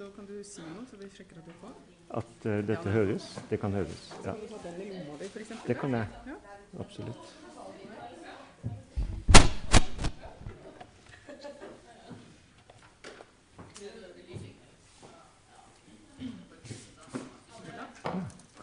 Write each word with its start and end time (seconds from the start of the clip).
så 0.00 0.06
kan 0.16 0.26
du 0.26 0.44
si 0.44 0.62
noe, 0.64 0.86
så 0.88 0.96
vi 0.96 1.10
sjekker 1.12 1.36
at 1.36 1.44
du 1.44 1.52
får? 1.60 1.72
At 2.16 2.44
uh, 2.48 2.52
dette 2.64 2.88
høres? 2.88 3.24
Det 3.50 3.58
kan 3.60 3.74
høres. 3.76 4.06
Ja. 4.24 4.32
Kan 4.32 4.38
du 4.40 4.46
ta 4.48 4.60
den 4.64 4.78
i 4.80 4.86
lomma 4.94 5.18
di, 5.20 5.28
f.eks.? 5.28 5.50
Det 5.66 5.76
kan 5.76 5.92
jeg. 5.92 6.06
Ja. 6.24 6.36
Absolutt. 6.80 7.36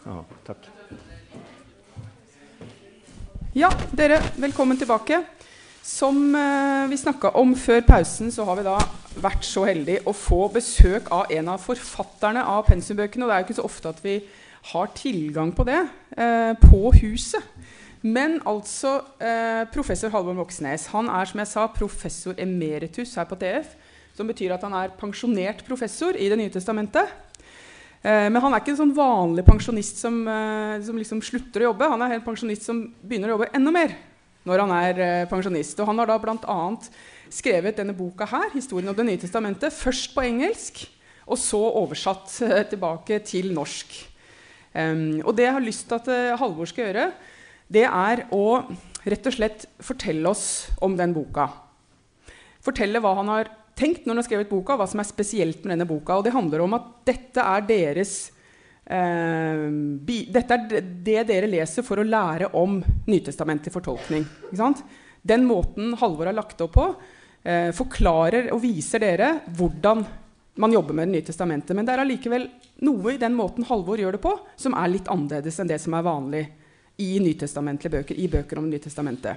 Ja, 0.08 0.20
takk. 0.50 0.70
Ja, 3.54 3.74
dere, 3.94 4.24
velkommen 4.42 4.82
tilbake. 4.82 5.22
Som 5.86 6.34
eh, 6.34 6.88
vi 6.90 6.98
snakka 6.98 7.30
om 7.38 7.54
før 7.54 7.86
pausen, 7.86 8.34
så 8.34 8.44
har 8.44 8.58
vi 8.58 8.66
da 8.66 8.80
vært 9.22 9.46
så 9.46 9.64
heldig 9.68 10.00
å 10.08 10.14
få 10.16 10.46
besøk 10.54 11.10
av 11.14 11.32
en 11.34 11.50
av 11.52 11.62
forfatterne 11.62 12.44
av 12.44 12.66
pensumbøkene. 12.68 13.24
Og 13.24 13.30
det 13.30 13.36
er 13.36 13.42
jo 13.42 13.48
ikke 13.48 13.58
så 13.60 13.66
ofte 13.68 13.92
at 13.92 14.00
vi 14.04 14.20
har 14.72 14.90
tilgang 14.98 15.52
på 15.54 15.66
det 15.68 15.80
eh, 16.18 16.54
på 16.62 16.92
huset. 17.00 17.44
Men 18.06 18.38
altså 18.46 19.00
eh, 19.18 19.64
professor 19.74 20.12
Halvor 20.14 20.36
Moxnes. 20.38 20.86
Han 20.94 21.10
er 21.10 21.30
som 21.30 21.42
jeg 21.42 21.50
sa, 21.50 21.66
professor 21.74 22.38
emeritus 22.38 23.16
her 23.18 23.26
på 23.28 23.38
TF. 23.40 23.72
Som 24.18 24.30
betyr 24.30 24.54
at 24.54 24.64
han 24.66 24.74
er 24.74 24.94
pensjonert 24.98 25.64
professor 25.66 26.16
i 26.18 26.30
Det 26.30 26.38
nye 26.38 26.52
testamentet. 26.54 27.10
Eh, 28.02 28.28
men 28.30 28.38
han 28.42 28.54
er 28.54 28.62
ikke 28.62 28.76
en 28.76 28.82
sånn 28.84 28.96
vanlig 28.96 29.44
pensjonist 29.46 29.98
som, 30.02 30.20
eh, 30.28 30.78
som 30.86 30.98
liksom 30.98 31.22
slutter 31.22 31.64
å 31.64 31.72
jobbe. 31.72 31.90
Han 31.90 32.02
er 32.02 32.18
en 32.18 32.26
pensjonist 32.26 32.66
som 32.66 32.84
begynner 33.02 33.32
å 33.32 33.38
jobbe 33.38 33.50
enda 33.54 33.74
mer 33.74 33.96
når 34.48 34.64
han 34.64 34.74
er 34.78 35.00
eh, 35.04 35.28
pensjonist. 35.30 35.78
Og 35.80 35.90
han 35.90 36.00
har 36.00 36.10
da 36.10 36.18
bl.a. 36.22 36.58
skrevet 37.32 37.78
denne 37.78 37.96
boka 37.96 38.26
her, 38.28 38.50
'Historien 38.54 38.88
om 38.88 38.96
Det 38.96 39.06
nye 39.06 39.20
testamentet', 39.20 39.74
først 39.74 40.14
på 40.14 40.24
engelsk, 40.24 40.86
og 41.28 41.36
så 41.38 41.60
oversatt 41.60 42.40
eh, 42.48 42.64
tilbake 42.72 43.20
til 43.24 43.52
norsk. 43.52 43.92
Um, 44.74 45.24
og 45.24 45.34
det 45.34 45.46
jeg 45.46 45.56
har 45.56 45.64
lyst 45.64 45.86
til 45.88 45.96
at 45.96 46.08
uh, 46.12 46.36
Halvor 46.38 46.68
skal 46.68 46.84
gjøre, 46.86 47.06
det 47.72 47.84
er 47.88 48.26
å 48.32 48.64
rett 49.08 49.26
og 49.26 49.34
slett 49.34 49.64
fortelle 49.82 50.28
oss 50.28 50.68
om 50.84 50.94
den 50.96 51.14
boka. 51.16 51.48
Fortelle 52.64 53.00
hva 53.02 53.14
han 53.16 53.30
har 53.32 53.50
tenkt 53.78 54.04
når 54.04 54.12
han 54.12 54.20
har 54.22 54.28
skrevet 54.28 54.50
boka, 54.50 54.76
hva 54.76 54.86
som 54.90 55.00
er 55.00 55.08
spesielt 55.08 55.64
med 55.64 55.74
denne 55.74 55.88
boka. 55.88 56.18
Og 56.18 56.26
det 56.26 56.34
handler 56.34 56.64
om 56.64 56.76
at 56.76 56.88
dette 57.08 57.42
er 57.42 57.64
deres 57.68 58.14
eh, 58.28 58.37
bi, 58.88 60.22
Dette 60.32 60.56
er 60.56 60.86
det 61.04 61.26
dere 61.28 61.50
leser 61.50 61.84
for 61.84 62.00
å 62.00 62.06
lære 62.08 62.52
om 62.56 62.78
Nytestamentet 63.06 63.74
fortolkning. 63.74 64.24
Den 65.28 65.44
måten 65.44 65.92
Halvor 66.00 66.30
har 66.30 66.36
lagt 66.38 66.60
opp 66.64 66.72
på, 66.72 66.86
eh, 67.44 67.68
forklarer 67.76 68.52
og 68.54 68.62
viser 68.62 69.02
dere 69.04 69.40
hvordan 69.56 70.06
man 70.58 70.72
jobber 70.72 70.94
med 70.94 71.08
Det 71.08 71.12
nye 71.12 71.26
testamentet. 71.26 71.76
Men 71.76 71.86
det 71.86 71.94
er 71.94 72.02
allikevel 72.02 72.48
noe 72.82 73.14
i 73.14 73.18
den 73.20 73.34
måten 73.34 73.64
Halvor 73.64 73.98
gjør 73.98 74.12
det 74.12 74.22
på, 74.22 74.38
som 74.56 74.74
er 74.74 74.88
litt 74.88 75.08
annerledes 75.08 75.60
enn 75.60 75.68
det 75.68 75.80
som 75.80 75.94
er 75.94 76.02
vanlig 76.02 76.48
i 76.98 77.18
nytestamentlige 77.22 77.92
bøker, 77.92 78.18
i 78.18 78.26
bøker 78.26 78.58
om 78.58 78.70
Nytestamentet. 78.70 79.36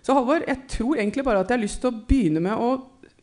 Så 0.00 0.14
Halvor, 0.14 0.44
jeg 0.46 0.68
tror 0.68 0.96
egentlig 0.96 1.24
bare 1.24 1.42
at 1.42 1.50
jeg 1.50 1.58
har 1.58 1.64
lyst 1.66 1.80
til 1.82 1.90
å 1.90 2.06
begynne 2.08 2.40
med 2.40 2.56
å 2.56 2.70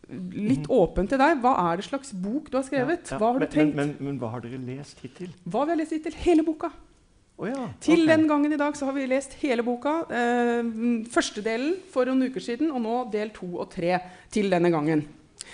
litt 0.09 0.67
åpen 0.71 1.09
til 1.09 1.21
deg. 1.21 1.39
Hva 1.43 1.53
er 1.67 1.79
det 1.79 1.88
slags 1.88 2.13
bok 2.13 2.49
du 2.51 2.59
har 2.59 2.66
skrevet? 2.67 3.05
Ja, 3.09 3.16
ja. 3.16 3.21
Hva 3.21 3.31
har 3.33 3.43
du 3.43 3.47
tenkt? 3.47 3.77
Men, 3.77 3.95
men, 3.95 4.09
men, 4.09 4.19
hva 4.21 4.33
har 4.35 4.45
dere 4.45 4.59
lest 4.61 5.01
hittil? 5.03 5.31
Hva 5.43 5.66
vi 5.66 5.75
har 5.75 5.81
lest 5.81 5.95
hittil? 5.97 6.17
Hele 6.25 6.45
boka. 6.47 6.71
Oh, 7.35 7.49
ja. 7.49 7.66
Til 7.83 8.05
okay. 8.05 8.11
den 8.13 8.29
gangen 8.29 8.53
i 8.55 8.59
dag 8.59 8.77
så 8.79 8.88
har 8.88 8.95
vi 8.95 9.09
lest 9.11 9.35
hele 9.41 9.66
boka. 9.66 9.97
Eh, 10.07 10.71
første 11.11 11.43
delen 11.43 11.75
for 11.91 12.07
noen 12.07 12.29
uker 12.29 12.43
siden, 12.43 12.71
og 12.71 12.83
nå 12.85 12.99
del 13.11 13.33
to 13.35 13.49
og 13.57 13.67
tre 13.73 13.97
til 14.31 14.53
denne 14.53 14.71
gangen. 14.71 15.03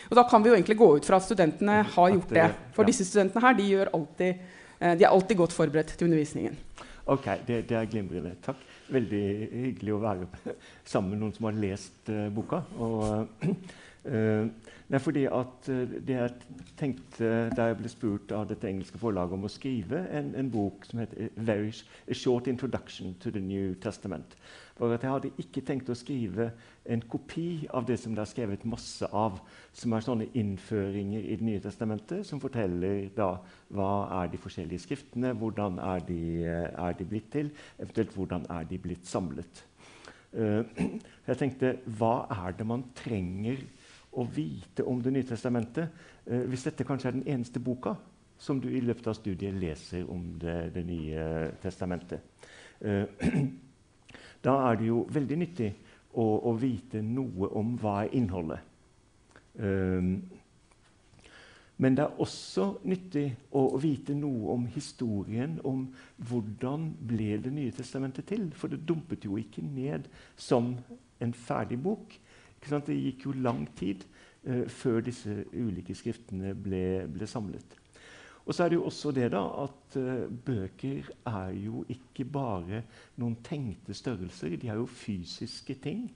Og 0.09 0.17
da 0.17 0.25
kan 0.29 0.43
vi 0.43 0.51
jo 0.51 0.57
egentlig 0.57 0.77
gå 0.79 0.89
ut 0.97 1.07
fra 1.07 1.17
at 1.17 1.25
studentene 1.25 1.81
har 1.95 2.11
gjort 2.13 2.35
det. 2.35 2.49
For 2.75 2.87
disse 2.87 3.07
studentene 3.07 3.43
her, 3.43 3.57
de, 3.57 3.69
alltid, 3.87 4.43
eh, 4.79 4.97
de 4.99 5.07
er 5.07 5.09
alltid 5.09 5.39
godt 5.41 5.55
forberedt 5.55 5.95
til 5.97 6.09
undervisningen. 6.09 6.59
Ok, 7.11 7.25
det, 7.47 7.63
det 7.69 7.77
er 7.77 7.89
glimrende. 7.89 8.35
Takk. 8.45 8.67
Veldig 8.91 9.25
hyggelig 9.51 9.93
å 9.95 10.01
være 10.03 10.27
sammen 10.91 11.15
med 11.15 11.23
noen 11.23 11.35
som 11.35 11.47
har 11.47 11.59
lest 11.59 12.11
uh, 12.11 12.27
boka. 12.33 12.61
Og, 12.77 13.31
eh, 13.41 13.55
det 14.03 14.97
er 14.97 15.03
fordi 15.03 15.23
at 15.29 15.67
eh, 15.69 15.91
det 16.07 16.15
jeg 16.15 16.31
tenkte 16.79 17.27
da 17.53 17.67
jeg 17.69 17.77
ble 17.77 17.89
spurt 17.91 18.31
av 18.33 18.47
dette 18.49 18.65
engelske 18.65 18.97
forlaget 18.97 19.37
om 19.37 19.45
å 19.45 19.51
skrive 19.51 19.99
en, 20.09 20.31
en 20.35 20.49
bok 20.51 20.87
som 20.89 21.03
het 21.03 21.13
Very 21.37 21.69
A 22.09 22.17
Short 22.17 22.49
Introduction 22.49 23.13
to 23.21 23.29
the 23.31 23.39
New 23.39 23.75
Testament, 23.83 24.33
var 24.79 24.95
at 24.95 25.05
jeg 25.05 25.13
hadde 25.13 25.31
ikke 25.43 25.61
tenkt 25.67 25.91
å 25.93 25.97
skrive 25.97 26.49
en 26.89 27.03
kopi 27.05 27.67
av 27.69 27.85
det 27.85 27.99
som 28.01 28.15
det 28.17 28.23
er 28.23 28.31
skrevet 28.31 28.65
masse 28.65 29.05
av, 29.13 29.37
som 29.77 29.93
er 29.93 30.05
sånne 30.05 30.31
innføringer 30.33 31.21
i 31.21 31.37
Det 31.37 31.45
nye 31.45 31.61
testamentet, 31.61 32.25
som 32.25 32.41
forteller 32.41 33.11
da 33.15 33.35
hva 33.69 33.91
er 34.23 34.31
de 34.33 34.39
forskjellige 34.41 34.87
skriftene, 34.87 35.35
hvordan 35.37 35.77
er 35.77 36.01
de, 36.07 36.21
eh, 36.41 36.71
er 36.73 36.97
de 36.97 37.05
blitt 37.05 37.29
til, 37.31 37.53
eventuelt 37.77 38.17
hvordan 38.17 38.49
er 38.49 38.65
de 38.65 38.81
blitt 38.81 39.05
samlet. 39.05 39.67
Uh, 40.31 40.63
jeg 41.27 41.37
tenkte, 41.37 41.75
hva 41.99 42.25
er 42.31 42.53
det 42.55 42.65
man 42.65 42.85
trenger 42.95 43.59
å 44.11 44.25
vite 44.27 44.83
om 44.83 45.01
Det 45.01 45.11
nye 45.13 45.27
testamentet 45.27 45.89
eh, 46.25 46.43
hvis 46.49 46.65
dette 46.67 46.85
kanskje 46.87 47.11
er 47.11 47.17
den 47.19 47.27
eneste 47.27 47.61
boka 47.63 47.95
som 48.41 48.59
du 48.59 48.67
i 48.69 48.81
løpet 48.81 49.07
av 49.07 49.15
studiet 49.15 49.55
leser 49.55 50.09
om 50.09 50.33
Det, 50.39 50.73
det 50.75 50.83
nye 50.87 51.25
testamentet? 51.61 52.19
Eh, 52.81 53.05
da 54.45 54.57
er 54.67 54.81
det 54.81 54.89
jo 54.89 55.05
veldig 55.09 55.39
nyttig 55.39 55.71
å, 56.13 56.25
å 56.49 56.53
vite 56.59 57.01
noe 57.05 57.51
om 57.55 57.75
hva 57.79 58.01
er 58.03 58.15
innholdet. 58.17 58.67
Um, 59.55 60.15
men 61.81 61.95
det 61.97 62.03
er 62.03 62.19
også 62.21 62.67
nyttig 62.85 63.23
å 63.57 63.63
vite 63.81 64.13
noe 64.13 64.53
om 64.53 64.67
historien, 64.69 65.55
om 65.65 65.87
hvordan 66.29 66.91
ble 67.09 67.39
Det 67.41 67.53
nye 67.53 67.73
testamentet 67.73 68.27
til. 68.29 68.51
For 68.53 68.69
det 68.69 68.83
dumpet 68.85 69.25
jo 69.25 69.39
ikke 69.41 69.63
ned 69.65 70.05
som 70.37 70.75
en 71.19 71.33
ferdig 71.33 71.79
bok. 71.81 72.13
Det 72.61 72.95
gikk 72.95 73.25
jo 73.25 73.37
lang 73.41 73.65
tid 73.77 74.03
eh, 74.45 74.67
før 74.69 75.01
disse 75.05 75.43
ulike 75.53 75.95
skriftene 75.97 76.53
ble, 76.53 77.07
ble 77.09 77.27
samlet. 77.27 77.77
Og 78.45 78.55
så 78.55 78.63
er 78.63 78.71
det 78.71 78.79
jo 78.79 78.85
også 78.89 79.11
det 79.13 79.27
da, 79.33 79.41
at 79.63 79.97
eh, 80.01 80.29
bøker 80.29 81.09
er 81.29 81.51
jo 81.61 81.83
ikke 81.89 82.25
bare 82.25 82.83
noen 83.21 83.37
tenkte 83.45 83.95
størrelser. 83.97 84.57
De 84.57 84.69
er 84.71 84.79
jo 84.79 84.89
fysiske 84.89 85.77
ting. 85.83 86.07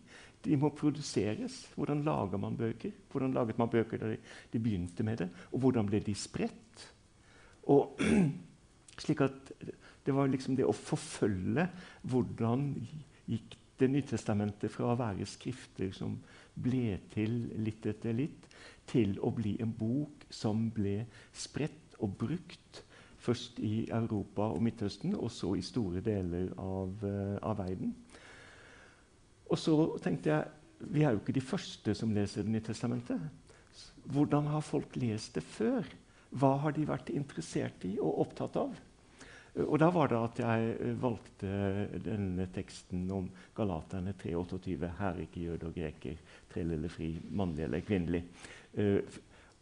De 0.46 0.58
må 0.58 0.72
produseres. 0.78 1.62
Hvordan 1.76 2.04
lager 2.06 2.42
man 2.42 2.58
bøker? 2.58 2.94
Hvordan 3.12 3.34
laget 3.34 3.58
man 3.62 3.70
bøker 3.70 4.02
da 4.02 4.12
de, 4.14 4.18
de 4.54 4.62
begynte 4.62 5.06
med 5.06 5.22
det? 5.22 5.30
Og 5.52 5.66
hvordan 5.66 5.90
ble 5.90 6.02
de 6.06 6.16
spredt? 6.18 6.88
Og 7.74 8.02
slik 9.04 9.22
at 9.22 9.54
Det 10.06 10.14
var 10.14 10.28
liksom 10.30 10.54
det 10.54 10.68
å 10.70 10.74
forfølge 10.78 11.64
hvordan 12.06 12.68
gikk 13.26 13.56
Det 13.80 13.88
nye 13.90 14.06
testamentet 14.06 14.72
fra 14.72 14.92
å 14.92 14.98
være 15.00 15.26
skrifter 15.26 15.90
som 15.92 16.14
ble 16.56 17.00
til 17.14 17.38
litt 17.62 17.86
etter 17.86 18.16
litt, 18.16 18.48
til 18.88 19.18
å 19.20 19.32
bli 19.34 19.56
en 19.62 19.74
bok 19.74 20.26
som 20.30 20.70
ble 20.74 21.04
spredt 21.34 21.98
og 22.00 22.18
brukt 22.20 22.84
først 23.26 23.60
i 23.66 23.88
Europa 23.90 24.52
og 24.54 24.62
Midtøsten, 24.64 25.16
og 25.18 25.32
så 25.34 25.56
i 25.58 25.64
store 25.66 26.04
deler 26.06 26.52
av, 26.62 26.94
eh, 27.04 27.38
av 27.42 27.58
verden. 27.58 27.96
Og 29.50 29.58
så 29.58 29.76
tenkte 30.02 30.30
jeg 30.30 30.48
vi 30.92 31.04
er 31.04 31.16
jo 31.16 31.22
ikke 31.22 31.34
de 31.34 31.42
første 31.42 31.94
som 31.96 32.12
leser 32.14 32.44
Det 32.44 32.52
nye 32.52 32.62
testamentet. 32.62 33.22
Hvordan 34.06 34.48
har 34.52 34.62
folk 34.62 34.96
lest 34.96 35.36
det 35.36 35.44
før? 35.44 35.86
Hva 36.36 36.58
har 36.62 36.72
de 36.72 36.86
vært 36.86 37.10
interessert 37.10 37.86
i 37.88 37.98
og 38.00 38.20
opptatt 38.26 38.58
av? 38.60 38.76
Og 39.64 39.78
da 39.80 39.88
var 39.94 40.10
det 40.12 40.18
at 40.20 40.40
jeg 40.42 40.72
eh, 40.84 40.96
valgte 41.00 41.50
denne 42.04 42.48
teksten 42.52 43.06
om 43.16 43.30
Galaterne 43.56 44.12
3,28. 44.20 44.76
Her 45.00 45.14
er 45.14 45.22
ikke 45.24 45.46
jøde 45.46 45.70
og 45.70 45.78
greker, 45.78 46.18
trell 46.52 46.74
eller 46.76 46.92
fri, 46.92 47.14
mannlig 47.32 47.64
eller 47.68 47.86
kvinnelig. 47.88 48.24
Eh, 48.76 49.20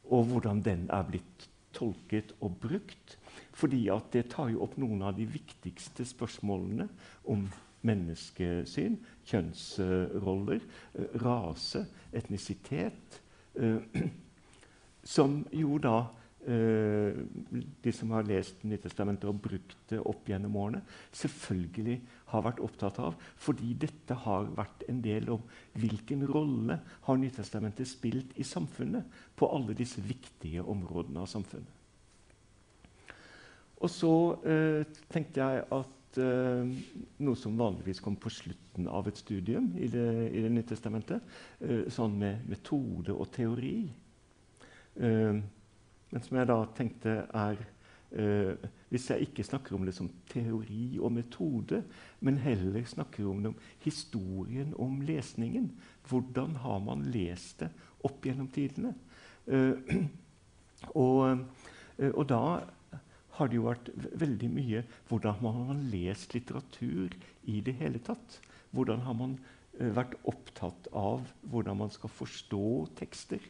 og 0.09 0.25
hvordan 0.31 0.63
den 0.65 0.87
er 0.93 1.05
blitt 1.05 1.45
tolket 1.77 2.33
og 2.41 2.57
brukt. 2.63 3.17
Fordi 3.53 3.83
at 3.93 4.09
det 4.15 4.31
tar 4.33 4.49
jo 4.49 4.63
opp 4.65 4.79
noen 4.81 5.05
av 5.05 5.13
de 5.17 5.27
viktigste 5.29 6.05
spørsmålene 6.09 6.89
om 7.29 7.45
menneskesyn, 7.85 8.97
kjønnsroller, 9.29 10.65
eh, 10.97 11.15
rase, 11.21 11.85
etnisitet. 12.13 13.21
som 15.03 15.43
jo 15.53 15.77
da 15.77 16.07
eh, 16.47 17.19
de 17.83 17.93
som 17.95 18.11
har 18.15 18.25
lest 18.27 18.63
Nyttestamentet 18.67 19.29
og 19.29 19.41
brukt 19.43 19.77
det 19.89 19.99
opp 19.99 20.27
gjennom 20.29 20.57
årene, 20.59 20.81
selvfølgelig 21.15 21.99
har 22.33 22.45
vært 22.47 22.61
opptatt 22.65 22.99
av. 23.03 23.15
Fordi 23.39 23.73
dette 23.85 24.17
har 24.25 24.49
vært 24.57 24.85
en 24.89 25.01
del 25.03 25.29
om 25.35 25.45
hvilken 25.79 26.25
rolle 26.29 26.79
har 27.07 27.21
Nyttestamentet 27.21 27.89
spilt 27.89 28.35
i 28.39 28.47
samfunnet 28.47 29.23
på 29.39 29.49
alle 29.51 29.77
disse 29.77 30.03
viktige 30.03 30.63
områdene 30.63 31.23
av 31.23 31.31
samfunnet. 31.31 31.79
Og 33.83 33.91
så 33.91 34.13
eh, 34.47 34.99
tenkte 35.11 35.43
jeg 35.43 35.63
at 35.75 36.19
eh, 36.23 36.69
noe 37.25 37.39
som 37.39 37.57
vanligvis 37.59 37.99
kommer 38.03 38.21
på 38.23 38.31
slutten 38.31 38.87
av 38.87 39.09
et 39.09 39.19
studium 39.19 39.73
i 39.75 39.89
Det, 39.91 40.05
i 40.31 40.43
det 40.45 40.51
nye 40.53 40.67
testamentet, 40.67 41.19
eh, 41.59 41.89
sånn 41.91 42.15
med 42.19 42.47
metode 42.47 43.15
og 43.15 43.27
teori 43.35 43.75
men 46.13 46.21
som 46.21 46.37
jeg 46.37 46.49
da 46.49 46.59
tenkte 46.77 47.15
er 47.25 47.61
eh, 48.13 48.69
Hvis 48.93 49.09
jeg 49.09 49.25
ikke 49.25 49.45
snakker 49.45 49.73
om 49.73 49.87
det 49.87 49.95
som 49.97 50.11
teori 50.29 50.99
og 51.01 51.11
metode, 51.15 51.81
men 52.21 52.37
heller 52.37 52.85
snakker 52.85 53.25
om, 53.25 53.41
det, 53.41 53.53
om 53.53 53.79
historien 53.81 54.75
om 54.77 55.01
lesningen 55.01 55.71
Hvordan 56.09 56.55
har 56.61 56.79
man 56.85 57.07
lest 57.13 57.63
det 57.63 57.71
opp 58.05 58.25
gjennom 58.25 58.51
tidene? 58.53 58.93
Eh, 59.47 59.97
og, 61.03 61.47
eh, 61.97 62.11
og, 62.13 62.25
da 62.29 62.43
har 63.37 63.49
det 63.49 63.57
jo 63.57 63.65
vært 63.65 63.89
veldig 64.21 64.51
mye 64.53 64.83
Hvordan 65.09 65.41
har 65.41 65.65
man 65.73 65.87
lest 65.91 66.35
litteratur 66.37 67.15
i 67.49 67.59
det 67.65 67.75
hele 67.81 67.99
tatt? 68.03 68.39
Hvordan 68.73 69.03
har 69.05 69.17
man 69.17 69.35
uh, 69.79 69.89
vært 69.93 70.15
opptatt 70.29 70.87
av 70.97 71.25
hvordan 71.51 71.81
man 71.83 71.91
skal 71.93 72.09
forstå 72.09 72.69
tekster? 72.97 73.43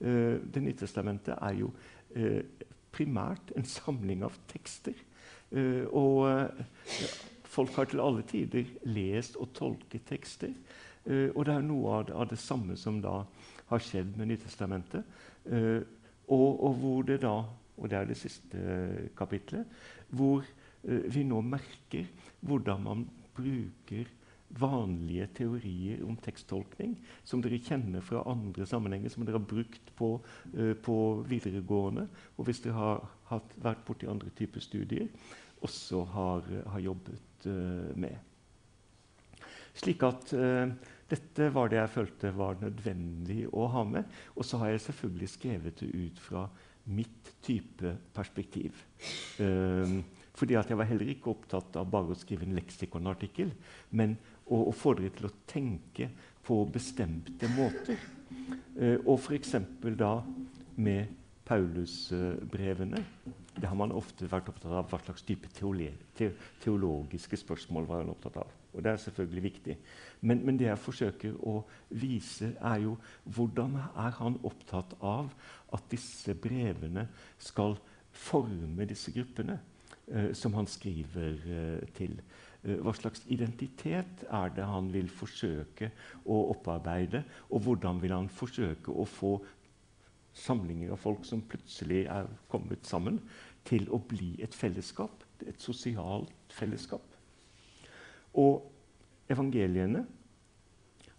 Uh, 0.00 0.42
det 0.42 0.60
nye 0.64 0.76
testamentet 0.76 1.36
er 1.36 1.60
jo 1.62 1.70
primært 2.96 3.52
en 3.56 3.66
samling 3.68 4.24
av 4.24 4.36
tekster. 4.48 4.94
og 5.92 6.50
folk 7.44 7.76
har 7.76 7.88
til 7.90 8.00
alle 8.02 8.24
tider 8.26 8.64
lest 8.84 9.36
og 9.36 9.52
tolket 9.54 10.06
tekster. 10.08 10.54
og 11.06 11.44
det 11.46 11.54
er 11.54 11.62
noe 11.62 12.00
av 12.10 12.28
det, 12.28 12.38
samme 12.38 12.76
som 12.76 13.00
da 13.00 13.22
har 13.68 13.78
skjedd 13.78 14.16
med 14.16 14.28
Nytestamentet. 14.32 15.04
Og, 16.26 16.64
og, 16.64 16.74
hvor 16.80 17.02
det 17.06 17.20
da, 17.22 17.36
og 17.76 17.90
det 17.90 17.98
er 17.98 18.08
det 18.08 18.16
siste 18.18 18.58
kapitlet, 19.16 19.66
hvor 20.08 20.42
vi 20.82 21.22
nå 21.22 21.40
merker 21.42 22.08
hvordan 22.40 22.82
man 22.82 23.06
bruker 23.36 24.08
vanlige 24.60 25.26
teorier 25.40 26.04
om 26.06 26.16
teksttolkning 26.22 26.94
som 27.26 27.42
dere 27.44 27.60
kjenner 27.62 28.04
fra 28.04 28.22
andre 28.30 28.66
sammenhenger, 28.68 29.12
som 29.12 29.26
dere 29.26 29.40
har 29.40 29.48
brukt 29.48 29.90
på, 29.98 30.12
uh, 30.54 30.74
på 30.74 30.98
videregående, 31.28 32.06
og 32.36 32.48
hvis 32.48 32.62
dere 32.64 32.78
har 32.78 33.04
hatt, 33.32 33.58
vært 33.62 33.84
borti 33.88 34.08
andre 34.10 34.30
typer 34.38 34.64
studier, 34.64 35.10
også 35.66 36.04
har, 36.12 36.50
har 36.72 36.84
jobbet 36.84 37.48
uh, 37.48 37.92
med. 37.98 38.16
Slik 39.76 40.04
at 40.06 40.32
uh, 40.36 40.70
dette 41.10 41.50
var 41.54 41.70
det 41.70 41.78
jeg 41.78 41.94
følte 41.94 42.32
var 42.34 42.58
nødvendig 42.60 43.44
å 43.54 43.66
ha 43.70 43.84
med. 43.86 44.06
Og 44.34 44.46
så 44.46 44.60
har 44.62 44.72
jeg 44.72 44.86
selvfølgelig 44.88 45.32
skrevet 45.32 45.82
det 45.82 45.90
ut 45.94 46.22
fra 46.22 46.46
mitt 46.86 47.32
type 47.44 47.96
perspektiv. 48.14 48.78
Uh, 49.40 50.00
fordi 50.36 50.54
Jeg 50.54 50.76
var 50.76 50.84
heller 50.84 51.08
ikke 51.08 51.32
opptatt 51.32 51.76
av 51.80 51.88
bare 51.88 52.12
å 52.12 52.18
skrive 52.18 52.44
en 52.44 52.58
leksikonartikkel, 52.58 53.54
men 53.96 54.18
og 54.46 54.74
få 54.78 54.94
dere 54.98 55.14
til 55.16 55.28
å 55.28 55.36
tenke 55.48 56.10
på 56.46 56.60
bestemte 56.70 57.48
måter. 57.56 57.98
Eh, 58.78 58.98
og 59.06 59.18
f.eks. 59.18 59.56
da 59.98 60.12
med 60.76 61.14
Paulusbrevene. 61.46 63.04
Det 63.56 63.68
har 63.68 63.78
man 63.78 63.94
ofte 63.94 64.28
vært 64.28 64.50
opptatt 64.50 64.72
av. 64.72 64.86
Hva 64.90 64.98
slags 65.00 65.24
type 65.24 65.48
teologiske 65.54 67.38
spørsmål 67.40 67.86
var 67.88 68.02
han 68.02 68.12
opptatt 68.12 68.40
av. 68.42 68.54
Og 68.76 68.82
det 68.84 68.90
er 68.92 69.00
selvfølgelig 69.00 69.42
viktig. 69.42 69.76
Men, 70.20 70.42
men, 70.44 70.58
det 70.58 70.66
jeg 70.68 70.82
forsøker 70.82 71.38
å 71.48 71.60
vise, 71.88 72.52
er 72.60 72.82
jo 72.84 72.96
hvordan 73.24 73.78
er 73.78 74.18
han 74.18 74.36
opptatt 74.44 74.92
av 75.00 75.30
at 75.72 75.86
disse 75.90 76.34
brevene 76.34 77.06
skal 77.38 77.78
forme 78.16 78.88
disse 78.88 79.12
gruppene 79.14 79.58
eh, 80.12 80.32
som 80.36 80.54
han 80.58 80.68
skriver 80.68 81.40
eh, 81.46 81.88
til. 81.96 82.18
Eh, 82.66 82.80
hva 82.82 82.92
slags 82.96 83.22
identitet 83.30 84.24
er 84.26 84.54
det 84.54 84.66
han 84.66 84.90
vil 84.94 85.08
forsøke 85.12 85.92
å 86.26 86.40
opparbeide? 86.54 87.22
Og 87.50 87.62
hvordan 87.66 88.00
vil 88.02 88.14
han 88.16 88.30
forsøke 88.32 88.90
å 88.90 89.06
få 89.06 89.36
samlinger 90.36 90.92
av 90.92 91.00
folk 91.00 91.24
som 91.24 91.44
plutselig 91.48 92.04
er 92.12 92.28
kommet 92.52 92.86
sammen, 92.86 93.20
til 93.66 93.86
å 93.90 94.00
bli 94.02 94.34
et 94.42 94.54
fellesskap? 94.54 95.22
Et 95.46 95.60
sosialt 95.62 96.52
fellesskap. 96.54 97.04
Og 98.36 98.66
evangeliene 99.30 100.04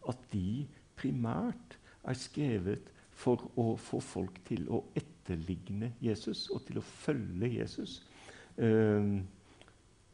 at 0.07 0.19
de 0.31 0.65
primært 0.97 1.77
er 2.07 2.17
skrevet 2.17 2.91
for 3.17 3.49
å 3.59 3.71
få 3.81 3.99
folk 4.03 4.37
til 4.47 4.67
å 4.73 4.83
etterligne 4.97 5.91
Jesus 6.03 6.45
og 6.53 6.63
til 6.67 6.79
å 6.79 6.85
følge 6.85 7.49
Jesus. 7.57 7.99
Uh, 8.57 9.19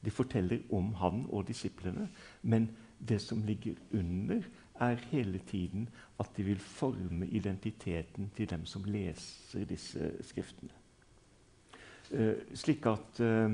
de 0.06 0.12
forteller 0.12 0.64
om 0.72 0.94
han 1.00 1.26
og 1.30 1.48
disiplene, 1.48 2.10
men 2.42 2.70
det 3.00 3.22
som 3.22 3.44
ligger 3.44 3.76
under, 3.94 4.44
er 4.80 4.96
hele 5.12 5.40
tiden 5.48 5.90
at 6.20 6.30
de 6.38 6.44
vil 6.44 6.60
forme 6.60 7.28
identiteten 7.28 8.32
til 8.36 8.50
dem 8.50 8.66
som 8.66 8.84
leser 8.84 9.66
disse 9.70 10.12
skriftene. 10.22 10.72
Uh, 12.14 12.36
slik 12.54 12.86
at 12.86 13.20
uh, 13.20 13.54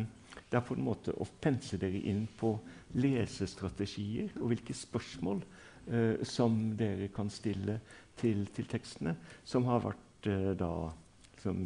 det 0.49 0.57
er 0.57 0.65
på 0.65 0.75
en 0.75 0.83
måte 0.83 1.13
å 1.13 1.27
pense 1.41 1.77
dere 1.79 2.01
inn 2.09 2.25
på 2.39 2.55
lesestrategier 2.97 4.33
og 4.39 4.49
hvilke 4.51 4.73
spørsmål 4.73 5.43
uh, 5.43 6.23
som 6.23 6.57
dere 6.79 7.11
kan 7.13 7.29
stille 7.29 7.79
til, 8.17 8.47
til 8.55 8.67
tekstene, 8.67 9.15
som 9.43 9.67
har 9.69 9.85
vært 9.85 10.05
da 10.59 10.73
som 11.39 11.61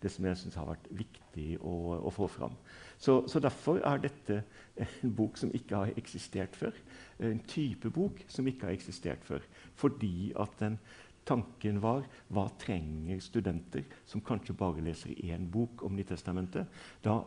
det 0.00 0.10
som 0.12 0.24
jeg 0.24 0.38
syns 0.38 0.56
har 0.56 0.68
vært 0.68 0.86
viktig 0.96 1.48
å, 1.60 1.74
å 2.08 2.12
få 2.14 2.28
fram. 2.30 2.54
Så, 3.00 3.22
så, 3.28 3.40
Derfor 3.40 3.80
er 3.80 4.02
dette 4.02 4.42
en 4.76 5.14
bok 5.16 5.38
som 5.40 5.52
ikke 5.56 5.76
har 5.76 5.92
eksistert 5.96 6.56
før. 6.56 6.76
En 7.24 7.40
type 7.48 7.90
bok 7.90 8.20
som 8.28 8.48
ikke 8.48 8.68
har 8.68 8.76
eksistert 8.76 9.24
før. 9.24 9.40
Fordi 9.80 10.32
at 10.36 10.58
den 10.60 10.76
tanken 11.28 11.80
var 11.80 12.04
hva 12.32 12.46
trenger 12.60 13.20
studenter 13.24 13.86
som 14.08 14.22
kanskje 14.24 14.56
bare 14.56 14.84
leser 14.84 15.16
én 15.24 15.48
bok 15.52 15.84
om 15.86 15.96
Nyttestamentet? 15.96 16.68
Da, 17.04 17.20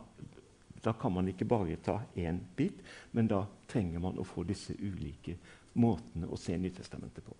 da 0.84 0.94
kan 1.00 1.14
man 1.14 1.28
ikke 1.30 1.48
bare 1.48 1.78
ta 1.82 2.00
én 2.14 2.38
bit, 2.56 2.82
men 3.12 3.30
da 3.30 3.44
trenger 3.70 4.02
man 4.02 4.18
å 4.18 4.26
få 4.26 4.46
disse 4.46 4.76
ulike 4.78 5.38
måtene 5.74 6.30
å 6.30 6.38
se 6.38 6.56
Nyttestamentet 6.58 7.26
på. 7.26 7.34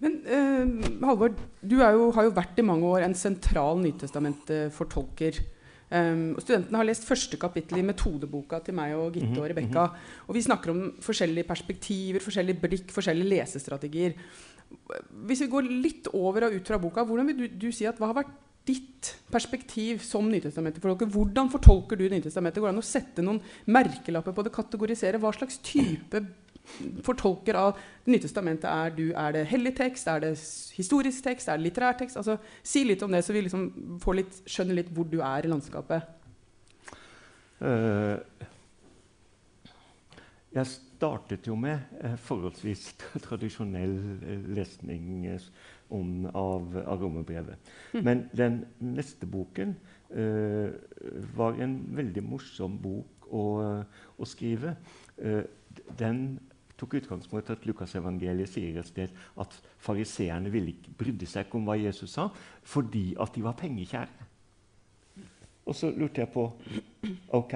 Men 0.00 0.20
eh, 0.24 0.90
Halvor, 1.04 1.34
du 1.60 1.76
jo, 1.76 2.10
har 2.16 2.24
jo 2.24 2.36
vært 2.36 2.60
i 2.60 2.64
mange 2.64 2.88
år 2.88 3.04
en 3.04 3.16
sentral 3.18 3.82
Nytestamentet-fortolker. 3.82 5.42
Um, 5.90 6.36
studentene 6.38 6.78
har 6.78 6.86
lest 6.86 7.02
første 7.02 7.38
kapittel 7.40 7.80
i 7.80 7.86
metodeboka 7.86 8.60
til 8.62 8.76
meg 8.78 8.94
og 8.94 9.12
Gitte 9.12 9.34
-hmm. 9.34 9.40
og 9.42 9.50
Rebekka. 9.50 9.84
Og 10.28 10.34
vi 10.34 10.42
snakker 10.42 10.70
om 10.70 10.92
forskjellige 11.00 11.48
perspektiver, 11.48 12.20
forskjellige 12.20 12.60
blikk, 12.60 12.90
forskjellige 12.90 13.28
lesestrategier. 13.28 14.12
Hvis 15.26 15.40
vi 15.40 15.46
går 15.46 15.62
litt 15.62 16.06
over 16.14 16.44
og 16.44 16.54
ut 16.54 16.68
fra 16.68 16.78
boka, 16.78 17.04
hvordan 17.04 17.26
vil 17.26 17.36
du, 17.36 17.66
du 17.66 17.72
si 17.72 17.84
at 17.84 17.98
hva 17.98 18.06
har 18.06 18.14
vært 18.14 18.36
ditt 18.66 19.16
perspektiv 19.32 19.98
som 19.98 20.30
Nytestamentet-fortolker? 20.30 21.06
Hvordan 21.06 21.50
fortolker 21.50 21.96
du 21.96 22.08
Nytestamentet? 22.08 22.60
Går 22.60 22.68
det 22.70 22.76
an 22.76 22.82
å 22.82 22.86
sette 22.86 23.22
noen 23.22 23.40
merkelapper 23.66 24.32
på 24.32 24.44
det? 24.44 24.52
Kategorisere? 24.52 25.18
Hva 25.18 25.32
slags 25.32 25.58
type 25.58 26.22
fortolker 27.06 27.56
av 27.58 27.78
Det 28.04 28.14
nye 28.14 28.22
testamentet 28.22 28.66
er 28.70 28.94
du, 28.96 29.04
er 29.12 29.34
det 29.36 29.42
hellig 29.50 29.74
tekst, 29.76 30.08
er 30.08 30.22
det 30.24 30.32
historisk 30.74 31.22
tekst, 31.24 31.48
er 31.48 31.60
det 31.60 31.68
litterær 31.68 31.98
tekst? 32.00 32.16
Altså, 32.16 32.38
si 32.62 32.82
litt 32.88 33.02
om 33.06 33.12
det, 33.12 33.20
så 33.22 33.36
vi 33.36 33.44
liksom 33.44 33.68
litt, 34.16 34.40
skjønner 34.48 34.80
litt 34.80 34.90
hvor 34.94 35.06
du 35.06 35.20
er 35.20 35.46
i 35.46 35.50
landskapet. 35.52 36.16
Uh, 37.60 38.16
jeg 40.50 40.66
startet 40.66 41.46
jo 41.46 41.54
med 41.60 41.82
uh, 42.00 42.16
forholdsvis 42.24 42.86
tradisjonell 43.26 43.98
uh, 44.24 44.46
lesning 44.56 45.28
om, 45.92 46.24
av, 46.32 46.72
av 46.86 47.04
romerbrevet. 47.04 47.70
Mm. 47.92 48.02
Men 48.06 48.28
den 48.32 48.62
neste 48.96 49.28
boken 49.28 49.76
var 51.38 51.54
en 51.62 51.74
veldig 51.94 52.22
morsom 52.26 52.72
bok 52.82 53.28
å, 53.30 53.42
å 54.18 54.26
skrive. 54.26 54.72
den 56.00 56.24
tok 56.80 56.96
utgangspunkt 57.00 57.50
i 57.50 57.54
at 57.54 57.68
Lukasevangeliet 57.68 58.50
sier 58.50 58.80
et 58.80 58.88
sted 58.88 59.12
at 59.40 59.56
fariseerne 59.84 60.50
brydde 60.50 61.28
seg 61.28 61.46
ikke 61.46 61.60
om 61.60 61.68
hva 61.68 61.76
Jesus 61.80 62.16
sa, 62.16 62.28
fordi 62.62 63.12
at 63.20 63.36
de 63.36 63.44
var 63.44 63.58
pengekjære. 63.60 64.28
Og 65.68 65.76
så 65.76 65.92
lurte 65.94 66.24
jeg 66.24 66.32
på 66.32 66.48
ok, 67.36 67.54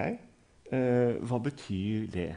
eh, 0.70 1.16
hva 1.24 1.40
betyr 1.42 2.08
det? 2.12 2.30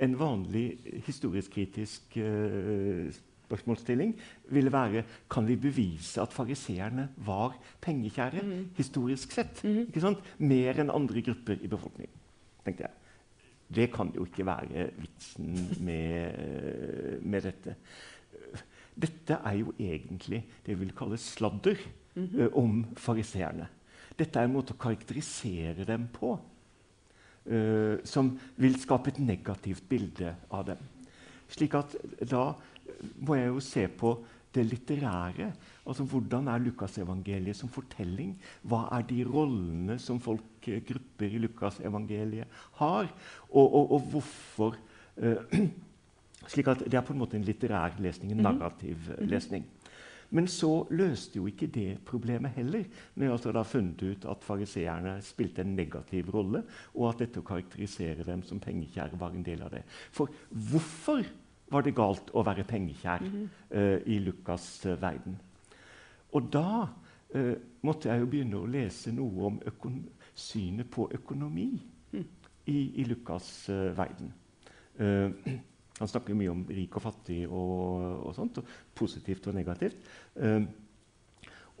En 0.00 0.16
vanlig 0.16 0.66
historisk-kritisk 1.06 2.16
eh, 2.20 3.10
spørsmålsstilling 3.50 4.14
ville 4.54 4.72
være 4.72 5.04
kan 5.30 5.46
vi 5.48 5.58
bevise 5.60 6.22
at 6.22 6.32
fariseerne 6.32 7.08
var 7.26 7.56
pengekjære 7.82 8.44
mm. 8.46 8.62
historisk 8.76 9.34
sett. 9.34 9.62
Mm. 9.64 10.16
Mer 10.38 10.80
enn 10.80 10.94
andre 10.94 11.22
grupper 11.26 11.60
i 11.60 11.70
befolkningen. 11.70 12.16
tenkte 12.64 12.86
jeg. 12.86 12.99
Det 13.70 13.90
kan 13.92 14.10
jo 14.14 14.26
ikke 14.26 14.46
være 14.46 14.88
vitsen 14.98 15.58
med, 15.86 17.20
med 17.22 17.44
dette. 17.46 17.76
Dette 19.00 19.38
er 19.46 19.58
jo 19.60 19.74
egentlig 19.78 20.42
det 20.66 20.74
vi 20.74 20.84
vil 20.84 20.94
kalle 20.96 21.16
sladder 21.16 21.76
mm 22.14 22.24
-hmm. 22.26 22.42
uh, 22.42 22.56
om 22.64 22.86
fariseerne. 22.96 23.68
Dette 24.18 24.38
er 24.38 24.44
en 24.44 24.52
måte 24.52 24.74
å 24.74 24.80
karakterisere 24.80 25.84
dem 25.84 26.08
på 26.12 26.38
uh, 27.46 27.96
som 28.04 28.38
vil 28.56 28.80
skape 28.80 29.10
et 29.10 29.18
negativt 29.18 29.88
bilde 29.88 30.36
av 30.50 30.66
dem. 30.66 30.78
Slik 31.48 31.74
at 31.74 31.96
da 32.30 32.52
må 33.20 33.34
jeg 33.34 33.48
jo 33.48 33.60
se 33.60 33.88
på 33.88 34.24
det 34.54 34.66
litterære. 34.66 35.52
Altså 35.86 36.04
Hvordan 36.04 36.48
er 36.48 36.58
Lukasevangeliet 36.58 37.56
som 37.56 37.68
fortelling? 37.68 38.34
Hva 38.62 38.88
er 38.96 39.06
de 39.06 39.24
rollene 39.24 39.98
som 39.98 40.20
folk, 40.20 40.42
eh, 40.68 40.82
grupper 40.86 41.36
i 41.36 41.38
Lukasevangeliet 41.38 42.46
har? 42.80 43.08
Og, 43.50 43.74
og, 43.74 43.92
og 43.92 44.00
hvorfor 44.12 44.76
uh, 45.22 45.54
slik 46.50 46.68
at 46.68 46.84
Det 46.86 46.94
er 46.94 47.04
på 47.06 47.12
en 47.12 47.18
måte 47.18 47.36
en 47.36 47.44
litterær 47.44 48.00
lesning, 48.00 48.32
en 48.32 48.42
mhm. 48.42 48.46
narrativ 48.46 48.96
mm 48.96 49.14
-hmm. 49.14 49.30
lesning. 49.30 49.64
Men 50.30 50.46
så 50.46 50.86
løste 50.90 51.36
jo 51.36 51.46
ikke 51.46 51.66
det 51.66 51.98
problemet 52.06 52.50
heller. 52.50 52.84
Når 53.14 53.24
jeg 53.24 53.32
altså 53.32 53.52
da 53.52 53.62
funnet 53.62 54.02
ut 54.02 54.24
at 54.30 54.44
fariseerne 54.46 55.16
spilte 55.22 55.62
en 55.62 55.74
negativ 55.76 56.30
rolle, 56.34 56.62
og 56.94 57.08
at 57.08 57.18
dette 57.18 57.40
å 57.40 57.46
karakterisere 57.46 58.26
dem 58.26 58.42
som 58.42 58.60
pengekjære 58.60 59.18
var 59.20 59.34
en 59.34 59.42
del 59.46 59.62
av 59.62 59.70
det. 59.70 59.82
For 59.88 60.30
hvorfor 60.50 61.24
var 61.70 61.82
det 61.82 61.94
galt 61.94 62.30
å 62.34 62.44
være 62.46 62.64
pengekjær 62.64 63.20
mm 63.20 63.30
-hmm. 63.30 63.48
uh, 63.78 64.00
i 64.06 64.18
Lukas' 64.18 64.86
uh, 64.86 65.02
verden? 65.02 65.40
Og 66.32 66.52
da 66.52 66.86
uh, 67.34 67.54
måtte 67.82 68.08
jeg 68.08 68.20
jo 68.20 68.26
begynne 68.26 68.56
å 68.56 68.66
lese 68.66 69.12
noe 69.12 69.46
om 69.46 69.60
synet 70.40 70.90
på 70.90 71.08
økonomi 71.14 71.68
i, 72.12 72.22
i 72.70 73.04
Lukas' 73.08 73.68
verden. 73.96 74.32
Han 76.00 76.08
snakker 76.08 76.36
mye 76.36 76.52
om 76.52 76.62
rik 76.68 76.96
og 76.96 77.04
fattig 77.04 77.42
og, 77.44 78.24
og 78.24 78.34
sånt, 78.36 78.60
og 78.60 78.70
positivt 78.96 79.50
og 79.50 79.56
negativt. 79.56 79.98
Uh, 80.36 80.64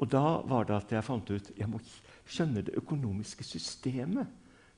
og 0.00 0.08
da 0.12 0.24
var 0.48 0.68
det 0.68 0.76
at 0.76 0.92
jeg 0.96 1.04
fant 1.04 1.30
ut 1.32 1.50
jeg 1.56 1.68
må 1.68 1.80
skjønne 2.28 2.64
det 2.64 2.76
økonomiske 2.80 3.44
systemet 3.44 4.28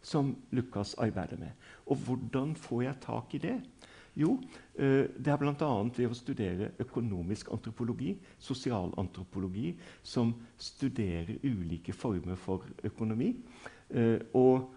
som 0.02 0.32
Lukas 0.50 0.96
arbeider 0.98 1.38
med. 1.38 1.50
Og 1.86 1.96
hvordan 2.06 2.56
får 2.58 2.82
jeg 2.82 3.02
tak 3.04 3.34
i 3.34 3.42
det? 3.42 3.58
Jo, 4.19 4.37
uh, 4.37 5.04
det 5.16 5.33
er 5.33 5.40
bl.a. 5.40 5.71
ved 5.97 6.04
å 6.09 6.16
studere 6.16 6.73
økonomisk 6.85 7.52
antropologi, 7.54 8.14
sosialantropologi, 8.38 9.73
som 10.02 10.35
studerer 10.61 11.38
ulike 11.45 11.95
former 11.97 12.37
for 12.37 12.69
økonomi. 12.85 13.33
Uh, 13.92 14.19
og 14.37 14.71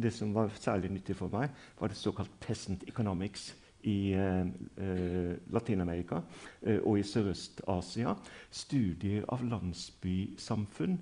det 0.00 0.12
som 0.14 0.34
var 0.34 0.50
særlig 0.58 0.90
nyttig 0.94 1.16
for 1.18 1.32
meg, 1.32 1.50
var 1.78 1.90
det 1.90 1.98
såkalt 1.98 2.32
peasant 2.40 2.84
economics 2.88 3.50
i 3.82 4.12
eh, 4.12 4.40
eh, 4.84 5.36
Latin-Amerika 5.52 6.20
eh, 6.60 6.80
og 6.84 6.98
i 7.00 7.06
Sørøst-Asia. 7.06 8.14
Studier 8.50 9.24
av 9.32 9.44
landsbysamfunn 9.46 10.98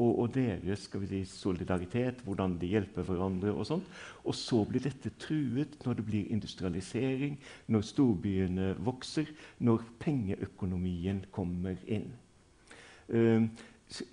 og, 0.00 0.12
og 0.22 0.28
deres 0.34 0.86
si, 0.88 1.20
solidaritet, 1.28 2.22
hvordan 2.24 2.56
de 2.60 2.70
hjelper 2.72 3.04
hverandre. 3.06 3.52
Og 3.52 3.66
sånt. 3.68 3.88
Og 4.24 4.34
så 4.36 4.62
blir 4.68 4.84
dette 4.84 5.12
truet 5.20 5.76
når 5.84 5.98
det 5.98 6.06
blir 6.06 6.30
industrialisering, 6.32 7.38
når 7.68 7.84
storbyene 7.90 8.72
vokser, 8.84 9.28
når 9.60 9.84
pengeøkonomien 10.00 11.24
kommer 11.34 11.76
inn. 11.86 12.08
Uh, 13.12 13.48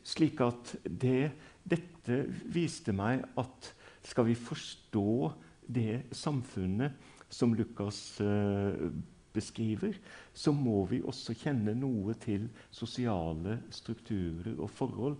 slik 0.03 0.41
at 0.43 0.75
det, 0.83 1.31
dette 1.63 2.23
viste 2.51 2.91
meg 2.95 3.23
at 3.39 3.71
skal 4.09 4.27
vi 4.27 4.35
forstå 4.35 5.31
det 5.69 6.01
samfunnet 6.17 6.97
som 7.29 7.53
Lukas 7.53 8.17
uh, 8.25 8.89
beskriver, 9.33 9.93
så 10.33 10.51
må 10.55 10.83
vi 10.89 11.01
også 11.05 11.35
kjenne 11.37 11.75
noe 11.77 12.15
til 12.21 12.47
sosiale 12.71 13.59
strukturer 13.73 14.55
og 14.57 14.69
forhold. 14.73 15.17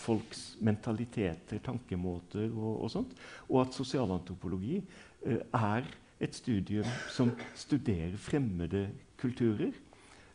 Folks 0.00 0.56
mentaliteter, 0.64 1.60
tankemåter 1.64 2.48
og, 2.50 2.84
og 2.84 2.92
sånt. 2.92 3.14
Og 3.48 3.62
at 3.64 3.76
sosialantropologi 3.76 4.78
eh, 4.80 5.44
er 5.52 5.88
et 6.20 6.36
studium 6.36 6.88
som 7.12 7.32
studerer 7.56 8.16
fremmede 8.20 8.88
kulturer. 9.20 9.72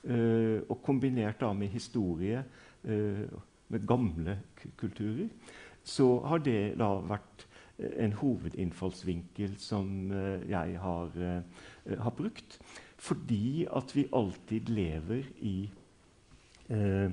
Eh, 0.06 0.62
og 0.70 0.80
kombinert 0.86 1.42
da 1.42 1.54
med 1.54 1.74
historie, 1.74 2.44
med 2.86 3.88
gamle 3.90 4.36
kulturer, 4.78 5.26
så 5.82 6.06
har 6.22 6.44
det 6.46 6.76
da 6.78 6.92
vært 7.02 7.48
en 7.78 8.14
hovedinnfallsvinkel 8.16 9.56
som 9.60 10.12
eh, 10.12 10.48
jeg 10.50 10.80
har, 10.82 11.16
eh, 11.20 11.96
har, 12.00 12.14
brukt. 12.16 12.60
Fordi 13.06 13.66
at 13.70 13.96
vi 13.96 14.08
alltid 14.14 14.70
lever 14.74 15.28
i, 15.46 15.70
eh, 16.70 17.12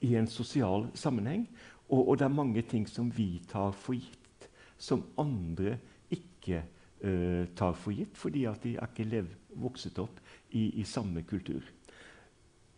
i 0.00 0.14
en 0.18 0.26
sosial 0.26 0.88
sammenheng. 0.94 1.46
Og, 1.88 2.08
og, 2.08 2.18
det 2.18 2.24
er 2.24 2.34
mange 2.34 2.62
ting 2.62 2.88
som 2.88 3.10
vi 3.14 3.40
tar 3.48 3.70
for 3.70 3.94
gitt, 3.94 4.48
som 4.78 5.04
andre 5.18 5.76
ikke 6.10 6.64
eh, 7.00 7.46
tar 7.54 7.76
for 7.78 7.94
gitt, 7.94 8.16
fordi 8.18 8.44
at 8.50 8.64
de 8.64 8.74
er 8.74 8.90
ikke 8.90 9.06
lev, 9.06 9.28
vokset 9.54 9.98
opp 10.02 10.18
i, 10.50 10.80
i 10.80 10.84
samme 10.84 11.22
kultur. 11.22 11.62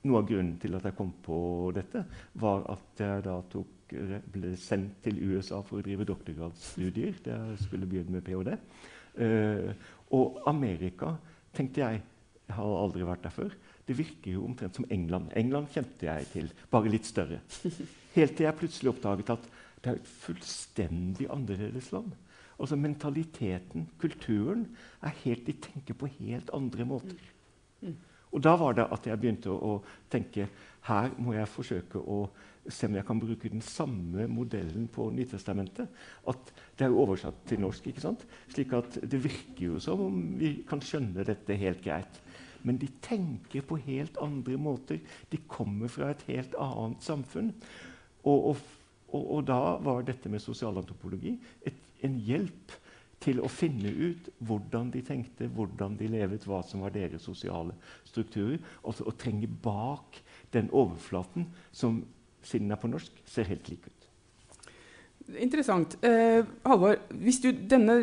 Noe 0.04 0.20
av 0.20 0.28
grunnen 0.28 0.58
til 0.60 0.76
at 0.76 0.84
jeg 0.84 0.96
kom 0.98 1.14
på 1.24 1.38
dette, 1.74 2.04
var 2.38 2.68
at 2.70 3.02
jeg 3.02 3.24
da 3.24 3.40
tok 3.50 3.74
ble 3.88 4.52
sendt 4.60 5.00
til 5.04 5.16
USA 5.30 5.62
for 5.64 5.80
å 5.80 5.84
drive 5.84 6.04
doktorgradsstudier. 6.08 7.16
Jeg 7.24 7.58
skulle 7.62 7.88
begynne 7.88 8.18
med 8.18 8.26
ph.d. 8.26 8.58
Eh, 9.24 9.72
og 10.14 10.42
Amerika 10.46 11.14
tenkte 11.56 11.82
jeg 11.82 12.02
Jeg 12.48 12.56
har 12.56 12.78
aldri 12.82 13.04
vært 13.06 13.26
der 13.26 13.34
før. 13.34 13.54
Det 13.88 13.96
virker 13.96 14.32
jo 14.34 14.44
omtrent 14.48 14.78
som 14.78 14.86
England. 14.92 15.30
England 15.36 15.68
kjente 15.72 16.08
jeg 16.08 16.28
til, 16.32 16.50
bare 16.72 16.92
litt 16.92 17.08
større. 17.08 17.40
Helt 18.16 18.36
til 18.36 18.48
jeg 18.48 18.56
plutselig 18.56 18.92
oppdaget 18.94 19.32
at 19.36 19.48
det 19.78 19.92
er 19.92 20.00
et 20.00 20.10
fullstendig 20.24 21.28
annerledes 21.32 21.92
land. 21.94 22.10
Altså 22.58 22.76
Mentaliteten, 22.76 23.86
kulturen, 24.00 24.66
er 25.02 25.14
helt, 25.22 25.46
de 25.46 25.54
tenker 25.62 25.94
på 25.94 26.10
helt 26.18 26.50
andre 26.56 26.84
måter. 26.88 27.20
Og 28.32 28.42
da 28.44 28.56
var 28.60 28.74
det 28.76 28.88
at 28.92 29.06
jeg 29.08 29.20
begynte 29.20 29.52
å, 29.52 29.76
å 29.78 30.10
tenke 30.12 30.48
her 30.88 31.12
må 31.20 31.34
jeg 31.36 31.50
forsøke 31.52 32.00
å 32.00 32.24
se 32.68 32.88
om 32.88 32.96
jeg 32.98 33.06
kan 33.08 33.20
bruke 33.20 33.48
den 33.48 33.62
samme 33.64 34.26
modellen 34.28 34.88
på 34.92 35.08
Nytestamentet. 35.14 35.88
At 36.28 36.52
det 36.76 36.88
er 36.88 36.96
oversatt 36.96 37.40
til 37.48 37.62
norsk, 37.62 37.88
ikke 37.88 38.04
sant? 38.04 38.24
slik 38.52 38.74
at 38.76 38.98
det 39.00 39.22
virker 39.24 39.62
jo 39.70 39.80
som 39.80 40.02
om 40.08 40.18
vi 40.40 40.58
kan 40.68 40.82
skjønne 40.84 41.24
dette 41.28 41.56
helt 41.60 41.80
greit. 41.84 42.20
Men 42.62 42.80
de 42.80 42.88
tenker 43.04 43.64
på 43.66 43.78
helt 43.86 44.18
andre 44.22 44.58
måter. 44.60 45.00
De 45.30 45.40
kommer 45.50 45.90
fra 45.92 46.12
et 46.12 46.24
helt 46.28 46.56
annet 46.58 47.04
samfunn. 47.04 47.52
Og, 48.24 48.50
og, 48.50 48.66
og, 49.08 49.24
og 49.38 49.46
da 49.48 49.60
var 49.84 50.04
dette 50.06 50.30
med 50.32 50.42
sosialantropologi 50.42 51.36
et, 51.66 51.78
en 52.06 52.18
hjelp 52.22 52.74
til 53.22 53.40
å 53.42 53.50
finne 53.50 53.90
ut 53.90 54.28
hvordan 54.46 54.92
de 54.94 55.02
tenkte, 55.02 55.48
hvordan 55.50 55.96
de 55.98 56.10
levet, 56.10 56.46
hva 56.46 56.60
som 56.66 56.84
var 56.84 56.94
deres 56.94 57.24
sosiale 57.26 57.74
strukturer. 58.06 58.60
Altså 58.86 59.08
å 59.08 59.16
trenge 59.18 59.50
bak 59.50 60.20
den 60.54 60.70
overflaten 60.70 61.48
som 61.72 62.04
siden 62.42 62.68
den 62.68 62.76
er 62.76 62.82
på 62.82 62.90
norsk, 62.90 63.22
ser 63.26 63.50
helt 63.50 63.68
lik 63.70 63.88
ut. 63.88 63.97
Interessant. 65.36 65.98
Eh, 66.00 66.40
Halvor, 66.64 66.94
hvis 67.20 67.40
du, 67.42 67.50
denne 67.68 67.96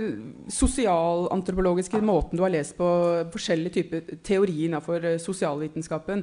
sosialantropologiske 0.53 1.97
måten 2.05 2.37
du 2.37 2.43
har 2.45 2.53
lest 2.53 2.75
på 2.77 2.89
forskjellige 3.33 3.79
typer 3.79 4.19
teorier 4.21 4.67
innenfor 4.67 5.01
eh, 5.01 5.17
sosialvitenskapen 5.21 6.21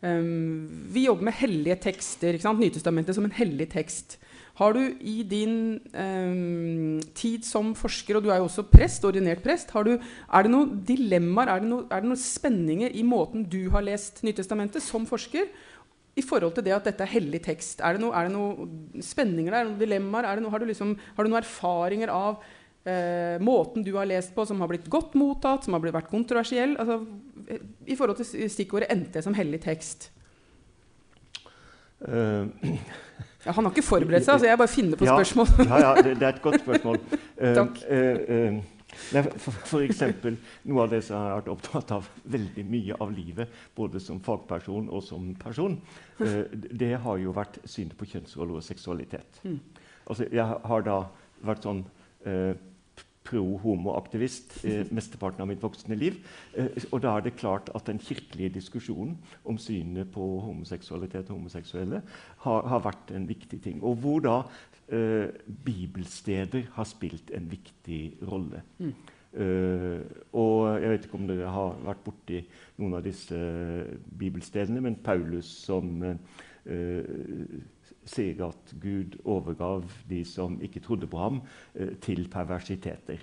um, 0.00 0.64
Vi 0.94 1.04
jobber 1.04 1.28
med 1.28 1.36
hellige 1.42 1.76
tekster. 1.90 2.32
ikke 2.32 2.46
sant? 2.46 2.64
Nytestamentet 2.64 3.18
som 3.18 3.28
en 3.28 3.36
hellig 3.36 3.68
tekst. 3.74 4.16
Har 4.58 4.72
du 4.72 4.80
i 5.04 5.20
din 5.22 5.78
um, 5.92 6.98
tid 7.14 7.44
som 7.46 7.74
forsker, 7.78 8.16
og 8.16 8.24
du 8.24 8.32
er 8.32 8.40
jo 8.40 8.48
også 8.48 8.64
prest, 8.72 9.04
ordinert 9.04 9.44
prest, 9.44 9.70
du, 9.70 9.98
er 10.00 10.42
det 10.42 10.50
noen 10.50 10.80
dilemmaer, 10.88 11.52
er 11.52 11.60
er 11.60 12.00
det 12.00 12.08
noen 12.08 12.18
spenninger 12.18 12.96
i 12.96 13.04
måten 13.06 13.44
du 13.44 13.68
har 13.70 13.84
lest 13.84 14.24
Nytestamentet 14.26 14.82
som 14.82 15.06
forsker, 15.06 15.46
i 16.18 16.24
forhold 16.26 16.56
til 16.56 16.66
det 16.66 16.74
at 16.76 16.86
dette 16.88 17.04
er 17.04 17.12
hellig 17.12 17.40
tekst? 17.44 17.82
Er 17.84 17.96
det, 17.96 18.02
no, 18.02 18.12
er 18.12 18.28
det 18.28 18.34
noen 18.34 19.02
spenninger 19.04 19.54
der? 19.54 19.68
Noen 19.68 19.80
dilemmaer? 19.80 20.42
No, 20.42 20.52
har, 20.52 20.62
du 20.62 20.70
liksom, 20.70 20.94
har, 20.98 21.24
du 21.24 21.30
noen 21.30 21.40
erfaringer 21.42 22.12
av 22.12 22.44
eh, 22.88 23.36
måten 23.44 23.86
du 23.86 23.92
har 23.96 24.08
lest 24.08 24.34
på, 24.36 24.46
som 24.48 24.60
har 24.64 24.70
blitt 24.70 24.88
godt 24.90 25.16
mottatt, 25.18 25.66
som 25.66 25.76
har 25.76 25.84
blitt, 25.84 25.96
vært 25.96 26.10
kontroversiell? 26.12 26.76
Altså, 26.80 27.00
I 27.86 27.98
forhold 27.98 28.22
til 28.22 28.50
stikkordet 28.52 28.90
'NT' 28.94 29.22
som 29.24 29.36
hellig 29.38 29.62
tekst? 29.64 30.10
Uh, 31.98 32.46
ja, 33.44 33.52
han 33.52 33.64
har 33.64 33.72
ikke 33.72 33.82
forberedt 33.82 34.26
seg, 34.26 34.38
så 34.38 34.46
jeg 34.46 34.58
bare 34.58 34.70
finner 34.70 34.98
på 34.98 35.06
ja, 35.06 35.16
spørsmål. 35.18 35.48
ja, 35.66 35.78
ja 35.82 35.94
det, 35.98 36.18
det, 36.20 36.26
er 36.26 36.34
et 36.36 36.42
godt 36.42 36.60
spørsmål. 36.62 37.00
Uh, 37.38 37.54
Takk. 37.60 37.80
Uh, 37.90 38.77
for, 38.88 39.52
for 39.68 39.84
eksempel, 39.84 40.38
noe 40.68 40.84
av 40.86 40.92
det 40.94 41.02
som 41.04 41.16
jeg 41.18 41.24
har 41.24 41.40
vært 41.40 41.52
opptatt 41.52 41.92
av 41.98 42.08
veldig 42.24 42.64
mye 42.68 43.00
av 43.04 43.12
livet, 43.14 43.58
både 43.76 44.00
som 44.02 44.22
fagperson 44.24 44.88
og 44.88 45.04
som 45.04 45.34
person, 45.40 45.76
uh, 46.22 46.44
det 46.52 46.94
har 47.04 47.20
jo 47.20 47.36
vært 47.36 47.60
synet 47.68 47.98
på 47.98 48.08
kjønnsroller 48.14 48.60
og 48.60 48.66
seksualitet. 48.66 49.42
Mm. 49.44 49.60
Altså, 50.08 50.28
jeg 50.32 50.58
har 50.72 50.84
da 50.86 51.02
vært 51.44 51.66
sånn 51.66 51.84
eh, 52.26 52.56
pro-homo-aktivist 53.28 54.58
eh, 54.64 54.86
mesteparten 54.96 55.44
av 55.44 55.50
mitt 55.50 55.62
voksne 55.62 55.96
liv. 55.98 56.18
Eh, 56.56 56.78
og 56.88 57.02
da 57.04 57.16
er 57.16 57.26
det 57.26 57.36
klart 57.38 57.68
at 57.76 57.88
den 57.90 58.00
kirkelige 58.02 58.56
diskusjonen 58.56 59.16
om 59.48 59.60
synet 59.60 60.10
på 60.14 60.24
homoseksualitet 60.46 61.28
og 61.28 61.38
homoseksuelle 61.38 62.02
har, 62.46 62.70
har 62.72 62.84
vært 62.86 63.12
en 63.16 63.28
viktig 63.28 63.60
ting. 63.64 63.82
Og 63.84 64.00
hvor 64.02 64.24
da 64.24 64.38
eh, 64.92 65.28
bibelsteder 65.64 66.68
har 66.74 66.88
spilt 66.88 67.30
en 67.34 67.50
viktig 67.50 68.02
rolle. 68.28 68.62
Mm. 68.78 68.94
Uh, 69.28 70.00
og 70.32 70.80
Jeg 70.80 70.90
vet 70.90 71.04
ikke 71.04 71.18
om 71.18 71.26
dere 71.28 71.50
har 71.52 71.74
vært 71.84 72.00
borti 72.00 72.38
noen 72.80 72.96
av 72.96 73.02
disse 73.04 73.36
bibelstedene, 74.18 74.80
men 74.80 74.96
Paulus 75.04 75.50
som 75.66 76.00
uh, 76.00 77.58
sier 78.08 78.40
at 78.46 78.72
Gud 78.80 79.18
overgav 79.28 79.84
de 80.08 80.22
som 80.24 80.56
ikke 80.64 80.80
trodde 80.80 81.10
på 81.12 81.20
ham, 81.20 81.42
uh, 81.76 81.92
til 82.00 82.24
perversiteter. 82.32 83.20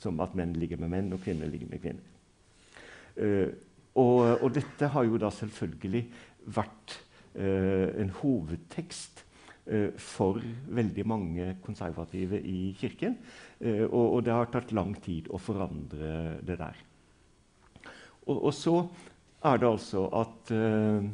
Som 0.00 0.24
at 0.24 0.34
menn 0.34 0.56
ligger 0.56 0.80
med 0.80 0.94
menn 0.96 1.12
og 1.14 1.22
kvinner 1.24 1.52
ligger 1.52 1.70
med 1.70 1.84
kvinner. 1.84 2.10
Og, 3.94 4.40
og, 4.42 4.48
dette 4.50 4.88
har 4.90 5.04
jo 5.06 5.20
da 5.22 5.28
selvfølgelig 5.30 6.00
vært 6.56 6.96
en 7.38 8.10
hovedtekst 8.18 9.22
for 9.96 10.42
veldig 10.76 11.04
mange 11.08 11.46
konservative 11.64 12.36
i 12.36 12.74
Kirken. 12.76 13.16
Eh, 13.60 13.84
og, 13.86 14.16
og, 14.16 14.18
det 14.26 14.34
har 14.34 14.50
tatt 14.52 14.74
lang 14.76 14.92
tid 15.00 15.30
å 15.32 15.40
forandre 15.40 16.36
det 16.44 16.58
der. 16.60 16.82
Og, 18.26 18.36
og 18.36 18.52
så 18.56 18.76
er 19.44 19.60
det 19.60 19.68
altså 19.68 20.04
at 20.16 20.52
uh, 20.52 21.04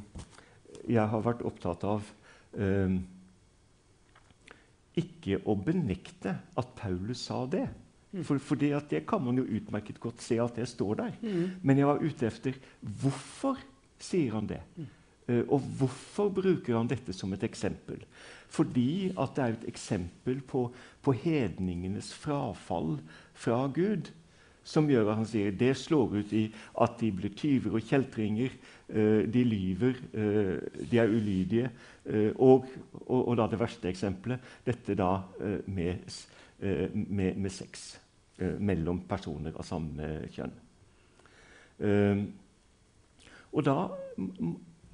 jeg 0.90 1.07
har 1.12 1.23
vært 1.26 1.47
opptatt 1.47 1.87
av 1.87 2.16
ikke 4.99 5.37
å 5.47 5.54
benekte 5.54 6.33
at 6.59 6.73
Paulus 6.75 7.23
sa 7.28 7.45
det. 7.47 7.69
Mm. 8.11 8.25
For, 8.26 8.40
for 8.42 8.59
det, 8.59 8.73
det, 8.90 9.04
kan 9.07 9.23
man 9.23 9.38
jo 9.38 9.47
utmerket 9.47 10.00
godt 10.02 10.23
se 10.25 10.40
at 10.42 10.57
det 10.59 10.66
står 10.66 10.99
der. 10.99 11.12
Mm. 11.23 11.61
Men 11.62 11.78
jeg 11.78 11.90
var 11.90 12.02
ute 12.02 12.26
etter 12.26 12.59
hvorfor 12.80 13.61
sier 14.02 14.35
han 14.35 14.50
det. 14.50 14.59
Mm. 14.75 14.88
Uh, 15.30 15.45
og 15.45 15.71
hvorfor 15.78 16.33
bruker 16.40 16.75
han 16.75 16.90
dette 16.90 17.14
som 17.14 17.30
et 17.37 17.47
eksempel? 17.47 18.02
Fordi 18.50 19.12
at 19.14 19.37
det 19.37 19.45
er 19.45 19.52
et 19.54 19.69
eksempel 19.71 20.40
på, 20.42 20.64
på 21.02 21.12
hedningenes 21.14 22.11
frafall 22.14 22.99
fra 23.35 23.66
Gud. 23.75 24.11
Som 24.66 24.90
gjør 24.90 25.09
at 25.09 25.21
han 25.23 25.28
sier 25.28 25.54
det 25.57 25.73
slår 25.78 26.19
ut 26.21 26.33
i 26.37 26.42
at 26.83 26.99
de 27.00 27.09
blir 27.14 27.33
tyver 27.38 27.78
og 27.78 27.87
kjeltringer. 27.87 28.52
Uh, 28.90 29.23
de 29.30 29.45
lyver, 29.47 30.02
uh, 30.12 30.59
de 30.90 30.99
er 30.99 31.14
ulydige. 31.14 31.71
Uh, 32.04 32.30
og, 32.37 32.66
og, 33.07 33.21
og, 33.23 33.33
da 33.38 33.47
det 33.50 33.61
verste 33.61 33.88
eksempelet, 33.90 34.52
dette 34.66 34.99
da 34.99 35.12
med, 35.66 36.11
med, 36.61 37.37
med, 37.37 37.50
sex 37.52 37.95
mellom 38.61 39.02
personer 39.09 39.54
av 39.57 39.64
samme 39.69 40.09
kjønn. 40.33 40.52
og 43.52 43.64
da 43.64 43.76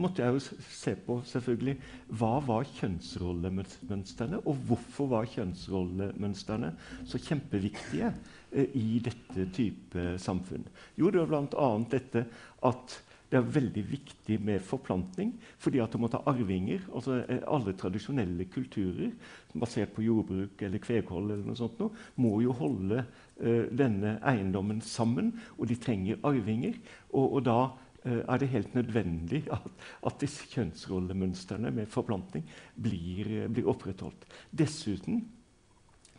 måtte 0.03 0.23
jeg 0.23 0.37
jo 0.37 0.43
se 0.69 0.95
på 1.07 1.19
selvfølgelig, 1.25 1.77
hva 2.19 2.35
var 2.45 2.69
kjønnsrollemønstrene, 2.77 4.43
og 4.45 4.61
hvorfor 4.69 5.11
var 5.15 5.31
kjønnsrollemønstrene 5.33 6.73
så 7.09 7.21
kjempeviktige 7.23 8.13
eh, 8.53 8.77
i 8.77 9.01
dette 9.05 9.49
type 9.57 10.17
samfunn. 10.23 10.67
Jo, 11.01 11.11
det 11.11 11.25
var 11.25 11.33
bl.a. 11.33 11.71
dette 11.97 12.27
at 12.67 13.01
det 13.27 13.41
er 13.41 13.49
veldig 13.57 13.83
viktig 13.91 14.37
med 14.47 14.63
forplantning, 14.63 15.33
fordi 15.59 15.81
at 15.83 15.91
du 15.91 15.99
må 15.99 16.11
ta 16.13 16.21
arvinger. 16.31 16.85
altså 16.95 17.23
eh, 17.25 17.41
Alle 17.51 17.75
tradisjonelle 17.75 18.47
kulturer 18.53 19.11
basert 19.57 19.97
på 19.97 20.05
jordbruk 20.07 20.63
eller 20.63 20.83
kveghold 20.83 21.33
eller 21.33 21.43
noe 21.49 21.59
sånt, 21.59 21.81
noe, 21.81 22.05
må 22.23 22.37
jo 22.45 22.55
holde 22.55 23.03
uh, 23.03 23.65
denne 23.73 24.19
eiendommen 24.21 24.83
sammen, 24.85 25.33
og 25.57 25.67
de 25.71 25.79
trenger 25.81 26.21
arvinger. 26.23 26.77
og, 27.11 27.39
og 27.39 27.45
da 27.49 27.59
er 28.07 28.41
det 28.41 28.51
helt 28.53 28.75
nødvendig 28.77 29.43
at, 29.53 29.67
at 30.07 30.21
disse 30.21 30.47
kjønnsrollemønstrene 30.53 31.73
med 31.75 31.91
forplantning 31.91 32.47
blir, 32.75 33.27
eh, 33.27 33.49
blir, 33.51 33.69
opprettholdt. 33.71 34.27
Dessuten 34.51 35.25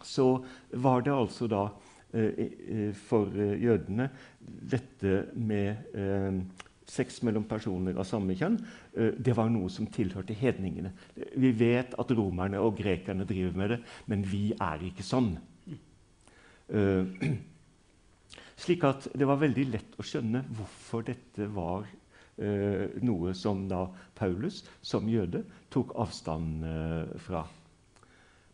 så 0.03 0.43
var 0.71 1.01
det 1.05 1.15
altså 1.15 1.47
da 1.51 1.63
eh, 2.13 2.93
for 3.07 3.31
jødene 3.35 4.09
dette 4.37 5.25
med 5.35 5.75
sex 6.87 7.21
mellom 7.27 7.43
personer 7.49 7.97
av 7.99 8.05
samme 8.07 8.35
kjønn, 8.37 8.55
det 8.95 9.33
var 9.35 9.49
noe 9.51 9.67
som 9.67 9.89
tilhørte 9.91 10.35
hedningene. 10.37 10.93
Vi 11.35 11.51
vet 11.59 11.97
at 11.99 12.13
romerne 12.15 12.61
og 12.63 12.77
grekerne 12.79 13.27
driver 13.27 13.59
med 13.59 13.73
det, 13.73 13.79
men 14.07 14.23
vi 14.23 14.53
er 14.55 14.85
ikke 14.87 15.03
sånn. 15.03 15.33
Slik 18.57 18.83
at 18.87 19.07
det 19.13 19.27
var 19.29 19.39
veldig 19.41 19.65
lett 19.69 19.97
å 20.01 20.05
skjønne 20.05 20.41
hvorfor 20.57 21.05
dette 21.05 21.45
var 21.53 21.85
eh, 22.41 22.97
noe 23.05 23.33
som 23.37 23.67
da 23.69 23.83
Paulus 24.17 24.63
som 24.81 25.09
jøde 25.09 25.43
tok 25.73 25.93
avstand 26.01 26.65
eh, 26.65 27.13
fra. 27.21 27.43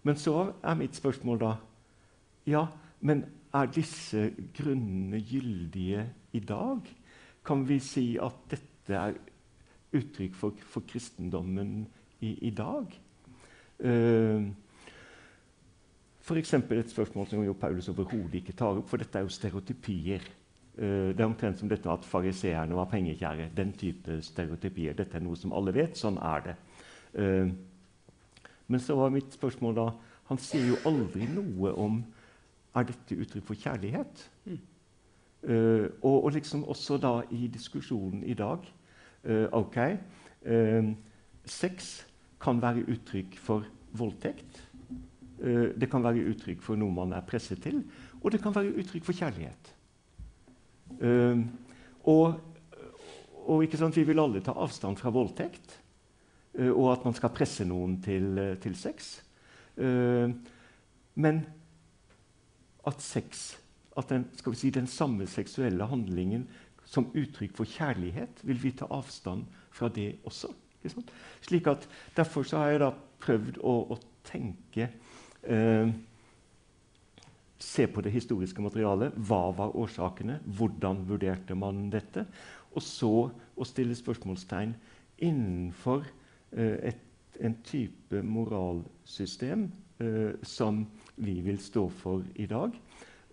Men 0.04 0.20
så 0.20 0.50
er 0.60 0.80
mitt 0.80 1.00
spørsmål 1.00 1.40
da 1.46 1.54
Ja, 2.52 2.66
men 3.00 3.24
er 3.56 3.70
disse 3.72 4.32
grunnene 4.58 5.22
gyldige 5.24 6.08
i 6.36 6.42
dag? 6.44 6.90
Kan 7.46 7.64
vi 7.70 7.78
si 7.80 8.18
at 8.20 8.42
dette 8.52 8.98
er 8.98 9.16
uttrykk 9.94 10.36
for, 10.36 10.60
for 10.68 10.84
kristendommen 10.90 11.86
i, 12.20 12.34
i 12.48 12.52
dag? 12.52 12.92
Uh, 13.84 14.50
F.eks. 16.24 16.54
et 16.54 16.90
spørsmål 16.90 17.28
som 17.28 17.44
jo 17.44 17.54
Paulus 17.54 17.90
overhodet 17.90 18.40
ikke 18.40 18.54
tar 18.56 18.78
opp, 18.80 18.88
for 18.88 18.98
dette 18.98 19.20
er 19.20 19.26
jo 19.26 19.32
stereotypier. 19.34 20.24
Uh, 20.78 21.12
det 21.12 21.20
er 21.20 21.26
omtrent 21.26 21.60
som 21.60 21.70
dette 21.70 21.90
at 21.92 22.06
fariseerne 22.08 22.76
var 22.76 22.88
pengekjære. 22.92 23.50
Den 23.58 23.74
type 23.76 24.22
stereotypier. 24.24 24.96
Dette 24.96 25.20
er 25.20 25.26
noe 25.26 25.36
som 25.36 25.52
alle 25.54 25.74
vet. 25.76 26.00
Sånn 26.00 26.18
er 26.24 26.46
det. 26.48 26.56
Uh, 27.20 27.52
men 28.72 28.80
så 28.80 28.96
var 28.96 29.12
mitt 29.12 29.36
spørsmål 29.36 29.76
da 29.78 29.92
Han 30.30 30.40
sier 30.40 30.64
jo 30.64 30.78
aldri 30.88 31.26
noe 31.28 31.74
om 31.76 31.98
er 32.80 32.86
dette 32.88 33.18
uttrykk 33.20 33.44
for 33.50 33.60
kjærlighet. 33.60 34.22
Mm. 34.48 34.62
Uh, 35.44 35.88
og, 36.00 36.24
og, 36.24 36.30
liksom 36.38 36.64
også 36.64 36.98
da 37.04 37.18
i 37.36 37.50
diskusjonen 37.52 38.24
i 38.24 38.34
dag 38.34 38.64
Ok, 39.56 39.78
sex 41.48 41.92
kan 42.44 42.58
være 42.60 42.84
uttrykk 42.92 43.38
for 43.40 43.64
voldtekt. 43.96 44.58
Eh, 45.44 45.74
det 45.76 45.90
kan 45.92 46.04
være 46.04 46.24
uttrykk 46.32 46.62
for 46.64 46.80
noe 46.80 46.94
man 46.96 47.14
er 47.18 47.26
presset 47.28 47.60
til, 47.66 47.82
og 48.22 48.32
det 48.32 48.40
kan 48.44 48.56
være 48.56 48.72
uttrykk 48.80 49.04
for 49.10 49.18
kjærlighet. 49.18 49.72
Uh, 50.94 51.40
og, 52.06 52.36
og 53.50 53.64
Vi 53.96 54.04
vil 54.04 54.20
alle 54.20 54.44
ta 54.44 54.52
avstand 54.52 54.98
fra 54.98 55.10
voldtekt 55.10 55.80
uh, 56.60 56.70
og 56.70 56.92
at 56.92 57.06
man 57.06 57.16
skal 57.18 57.34
presse 57.34 57.66
noen 57.66 57.98
til, 58.02 58.58
til 58.62 58.76
sex. 58.76 59.24
men 61.16 61.46
at 62.86 63.02
sex, 63.02 63.58
at 63.98 64.10
den, 64.10 64.28
si, 64.54 64.70
den, 64.70 64.88
samme 64.88 65.26
seksuelle 65.28 65.86
handlingen 65.86 66.48
som 66.86 67.10
uttrykk 67.16 67.56
for 67.58 67.66
kjærlighet, 67.66 68.44
vil 68.44 68.64
vi 68.64 68.72
ta 68.72 68.86
avstand 68.86 69.46
fra 69.72 69.90
det 69.90 70.20
også. 70.24 70.54
Slik 71.42 71.68
at 71.68 71.90
Derfor 72.16 72.46
har 72.56 72.70
jeg 72.70 72.94
prøvd 73.20 73.58
å, 73.64 73.96
å 73.96 73.98
tenke 74.24 74.92
Eh, 74.92 75.13
se 77.64 77.88
på 77.88 78.02
det 78.04 78.12
historiske 78.14 78.62
materialet. 78.64 79.16
Hva 79.16 79.52
var 79.56 79.76
årsakene? 79.80 80.40
Hvordan 80.46 81.04
vurderte 81.10 81.56
man 81.56 81.88
dette? 81.94 82.26
Og 82.74 82.84
så 82.84 83.14
å 83.30 83.68
stille 83.68 83.96
spørsmålstegn 83.98 84.74
innenfor 85.24 86.06
eh, 86.58 86.92
et, 86.92 87.02
en 87.40 87.56
type 87.66 88.22
moralsystem 88.26 89.68
eh, 90.04 90.34
som 90.46 90.84
vi 91.16 91.38
vil 91.46 91.60
stå 91.62 91.88
for 92.02 92.26
i 92.36 92.48
dag, 92.50 92.74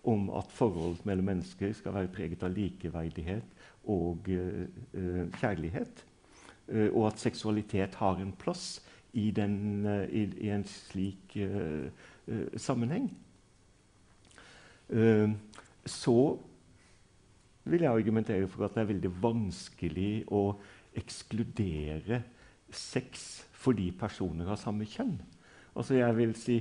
om 0.07 0.29
at 0.37 0.53
forholdet 0.53 1.05
mellom 1.05 1.27
mennesker 1.33 1.73
skal 1.77 1.97
være 1.97 2.13
preget 2.13 2.45
av 2.45 2.53
likeverdighet 2.55 3.67
og 3.91 4.29
eh, 4.31 4.63
eh, 4.97 5.25
kjærlighet. 5.41 6.05
Eh, 6.69 6.87
og 6.89 7.11
at 7.11 7.21
seksualitet 7.21 7.97
har 8.01 8.21
en 8.21 8.33
plass 8.37 8.79
i, 9.13 9.31
den, 9.35 9.85
eh, 9.85 10.05
i, 10.09 10.23
i 10.47 10.51
en 10.53 10.63
slik 10.67 11.35
uh, 11.35 11.87
uh, 12.27 12.47
sammenheng. 12.57 13.11
Så 15.87 16.15
vil 17.63 17.83
jeg 17.85 17.91
argumentere 17.93 18.47
for 18.51 18.65
at 18.65 18.73
det 18.75 18.81
er 18.81 18.89
veldig 18.89 19.11
vanskelig 19.23 20.09
å 20.35 20.41
ekskludere 20.99 22.17
sex 22.75 23.45
fordi 23.55 23.85
personer 23.95 24.51
har 24.51 24.59
samme 24.59 24.83
kjønn. 24.89 25.15
Altså 25.79 25.95
jeg 25.95 26.17
vil 26.17 26.35
si 26.35 26.57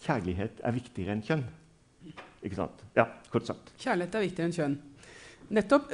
Kjærlighet 0.00 0.62
er 0.64 0.72
viktigere 0.72 1.12
enn 1.12 1.24
kjønn. 1.24 1.42
Ikke 2.40 2.56
sant? 2.56 2.84
Ja, 2.96 3.04
kort 3.32 3.48
sagt. 3.48 3.72
Kjærlighet 3.82 4.14
er 4.16 4.22
viktigere 4.24 4.48
enn 4.48 4.56
kjønn. 4.56 4.76
Nettopp. 5.50 5.88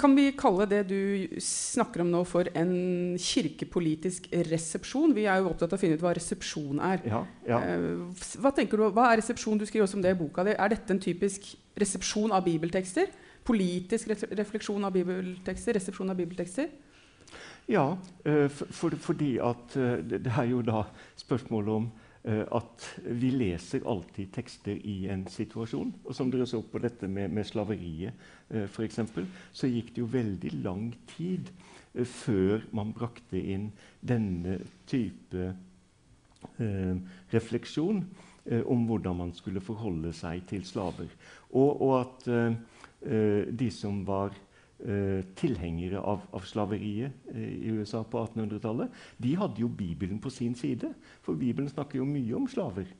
Kan 0.00 0.14
vi 0.16 0.30
kalle 0.40 0.64
det 0.70 0.86
du 0.88 1.34
snakker 1.44 2.00
om 2.00 2.12
nå, 2.14 2.22
for 2.24 2.48
en 2.56 2.72
kirkepolitisk 3.20 4.30
resepsjon? 4.48 5.12
Vi 5.12 5.26
er 5.28 5.42
jo 5.42 5.50
opptatt 5.50 5.74
av 5.74 5.76
å 5.76 5.82
finne 5.82 5.98
ut 5.98 6.04
hva 6.04 6.14
resepsjon 6.16 6.80
er. 6.80 7.02
Ja, 7.04 7.20
ja. 7.44 7.58
Uh, 7.60 8.22
hva 8.40 8.54
tenker 8.56 8.80
du, 8.80 8.86
hva 8.96 9.10
er 9.10 9.20
resepsjon? 9.20 9.60
Du 9.60 9.66
skriver 9.68 9.84
også 9.84 9.98
om 10.00 10.04
det 10.06 10.14
i 10.14 10.18
boka 10.18 10.46
di. 10.48 10.54
Er 10.56 10.72
dette 10.72 10.96
en 10.96 11.02
typisk 11.02 11.50
resepsjon 11.80 12.32
av 12.32 12.46
bibeltekster? 12.46 13.12
Politisk 13.44 14.14
refleksjon 14.32 14.88
av 14.88 14.96
bibeltekster? 14.96 15.76
Resepsjon 15.76 16.14
av 16.14 16.16
bibeltekster? 16.16 16.72
Ja, 17.68 17.84
uh, 18.24 18.48
for, 18.48 18.96
fordi 18.96 19.34
at 19.44 19.76
uh, 19.76 19.98
det 20.00 20.24
er 20.32 20.48
jo 20.54 20.64
da 20.64 20.86
spørsmålet 21.20 21.82
om 21.82 21.92
at 22.22 22.84
vi 23.02 23.32
leser 23.34 23.82
alltid 23.88 24.30
tekster 24.30 24.78
i 24.86 25.08
en 25.10 25.24
situasjon. 25.26 25.88
Og 26.06 26.14
som 26.14 26.30
dere 26.30 26.46
så 26.46 26.60
på 26.62 26.78
dette 26.82 27.08
med, 27.10 27.32
med 27.34 27.46
slaveriet, 27.48 28.14
eh, 28.50 28.68
f.eks., 28.68 29.00
så 29.52 29.70
gikk 29.70 29.90
det 29.90 30.04
jo 30.04 30.10
veldig 30.12 30.52
lang 30.62 30.92
tid 31.16 31.50
eh, 31.94 32.06
før 32.06 32.62
man 32.70 32.94
brakte 32.94 33.42
inn 33.42 33.72
denne 34.00 34.60
type 34.86 35.52
refleksjon 37.30 38.00
om 38.66 38.80
hvordan 38.88 39.14
man 39.14 39.28
skulle 39.34 39.62
forholde 39.62 40.10
seg 40.16 40.42
til 40.50 40.64
slaver. 40.66 41.06
Og, 41.54 41.84
og 41.86 41.92
at 42.00 42.24
de 43.54 43.68
som 43.70 44.00
var 44.06 44.34
eh, 44.34 44.51
tilhengere 45.38 46.00
av, 46.00 46.24
av 46.34 46.46
slaveriet 46.48 47.28
eh, 47.34 47.52
i 47.68 47.70
USA 47.76 48.02
på 48.02 48.18
1800-tallet, 48.24 48.90
de 49.22 49.34
hadde 49.38 49.62
jo 49.62 49.68
Bibelen 49.68 50.18
på 50.22 50.30
sin 50.30 50.56
side. 50.58 50.90
For 51.22 51.38
Bibelen 51.38 51.70
snakker 51.70 52.00
jo 52.00 52.08
mye 52.08 52.34
om 52.34 52.48
slaver. 52.50 52.90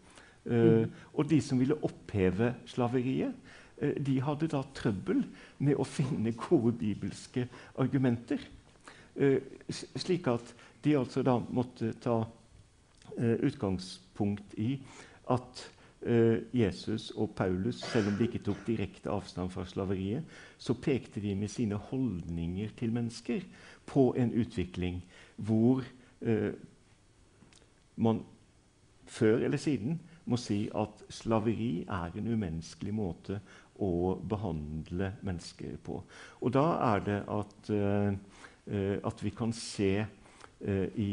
Eh, 0.44 0.84
mm. 0.84 0.94
Og 1.14 1.28
de 1.30 1.40
som 1.42 1.58
ville 1.58 1.78
oppheve 1.82 2.52
slaveriet, 2.70 3.34
eh, 3.78 3.96
de 3.98 4.20
hadde 4.22 4.50
da 4.52 4.62
trøbbel 4.74 5.24
med 5.58 5.78
å 5.78 5.88
finne 5.88 6.34
gode 6.38 6.76
bibelske 6.78 7.48
argumenter. 7.82 8.46
Eh, 9.16 9.40
slik 9.70 10.30
at 10.30 10.54
de 10.84 10.96
altså 10.98 11.22
da 11.26 11.38
måtte 11.50 11.92
ta 12.02 12.22
eh, 13.18 13.38
utgangspunkt 13.42 14.54
i 14.58 14.76
at 15.30 15.66
Eh, 15.66 15.81
Jesus 16.52 17.10
og 17.14 17.30
Paulus, 17.36 17.78
selv 17.86 18.08
om 18.10 18.16
de 18.18 18.26
ikke 18.26 18.40
tok 18.42 18.64
direkte 18.66 19.10
avstand 19.10 19.50
fra 19.54 19.62
slaveriet, 19.70 20.24
så 20.58 20.74
pekte 20.74 21.20
de 21.22 21.34
med 21.38 21.48
sine 21.48 21.78
holdninger 21.78 22.72
til 22.78 22.92
mennesker 22.92 23.44
på 23.86 24.08
en 24.18 24.32
utvikling 24.34 25.02
hvor 25.36 25.84
eh, 26.20 26.52
man 27.96 28.22
før 29.06 29.36
eller 29.36 29.56
siden 29.56 30.00
må 30.24 30.38
si 30.38 30.64
at 30.74 31.02
slaveri 31.10 31.84
er 31.88 32.14
en 32.16 32.30
umenneskelig 32.32 32.94
måte 32.94 33.40
å 33.82 34.14
behandle 34.28 35.12
mennesker 35.26 35.76
på. 35.82 35.98
Og 36.40 36.54
da 36.54 36.66
er 36.92 37.04
det 37.06 37.18
at, 37.34 37.70
eh, 37.74 38.98
at 39.02 39.24
vi 39.24 39.34
kan 39.34 39.52
se 39.52 39.92
eh, 39.98 40.88
i 40.96 41.12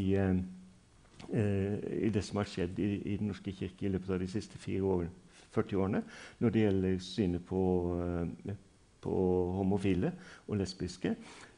det 1.28 2.22
som 2.26 2.40
har 2.40 2.48
skjedd 2.48 2.80
i, 2.80 2.88
i, 3.04 3.18
Den 3.20 3.28
norske 3.28 3.52
kirke 3.54 3.86
i 3.86 3.92
løpet 3.92 4.16
av 4.16 4.22
de 4.22 4.28
siste 4.32 4.58
år, 4.82 5.08
40 5.54 5.82
årene 5.82 6.02
når 6.40 6.54
det 6.54 6.64
gjelder 6.64 7.00
synet 7.04 7.46
på, 7.46 7.62
eh, 8.04 8.56
på 9.02 9.16
homofile 9.58 10.14
og 10.48 10.60
lesbiske, 10.62 11.16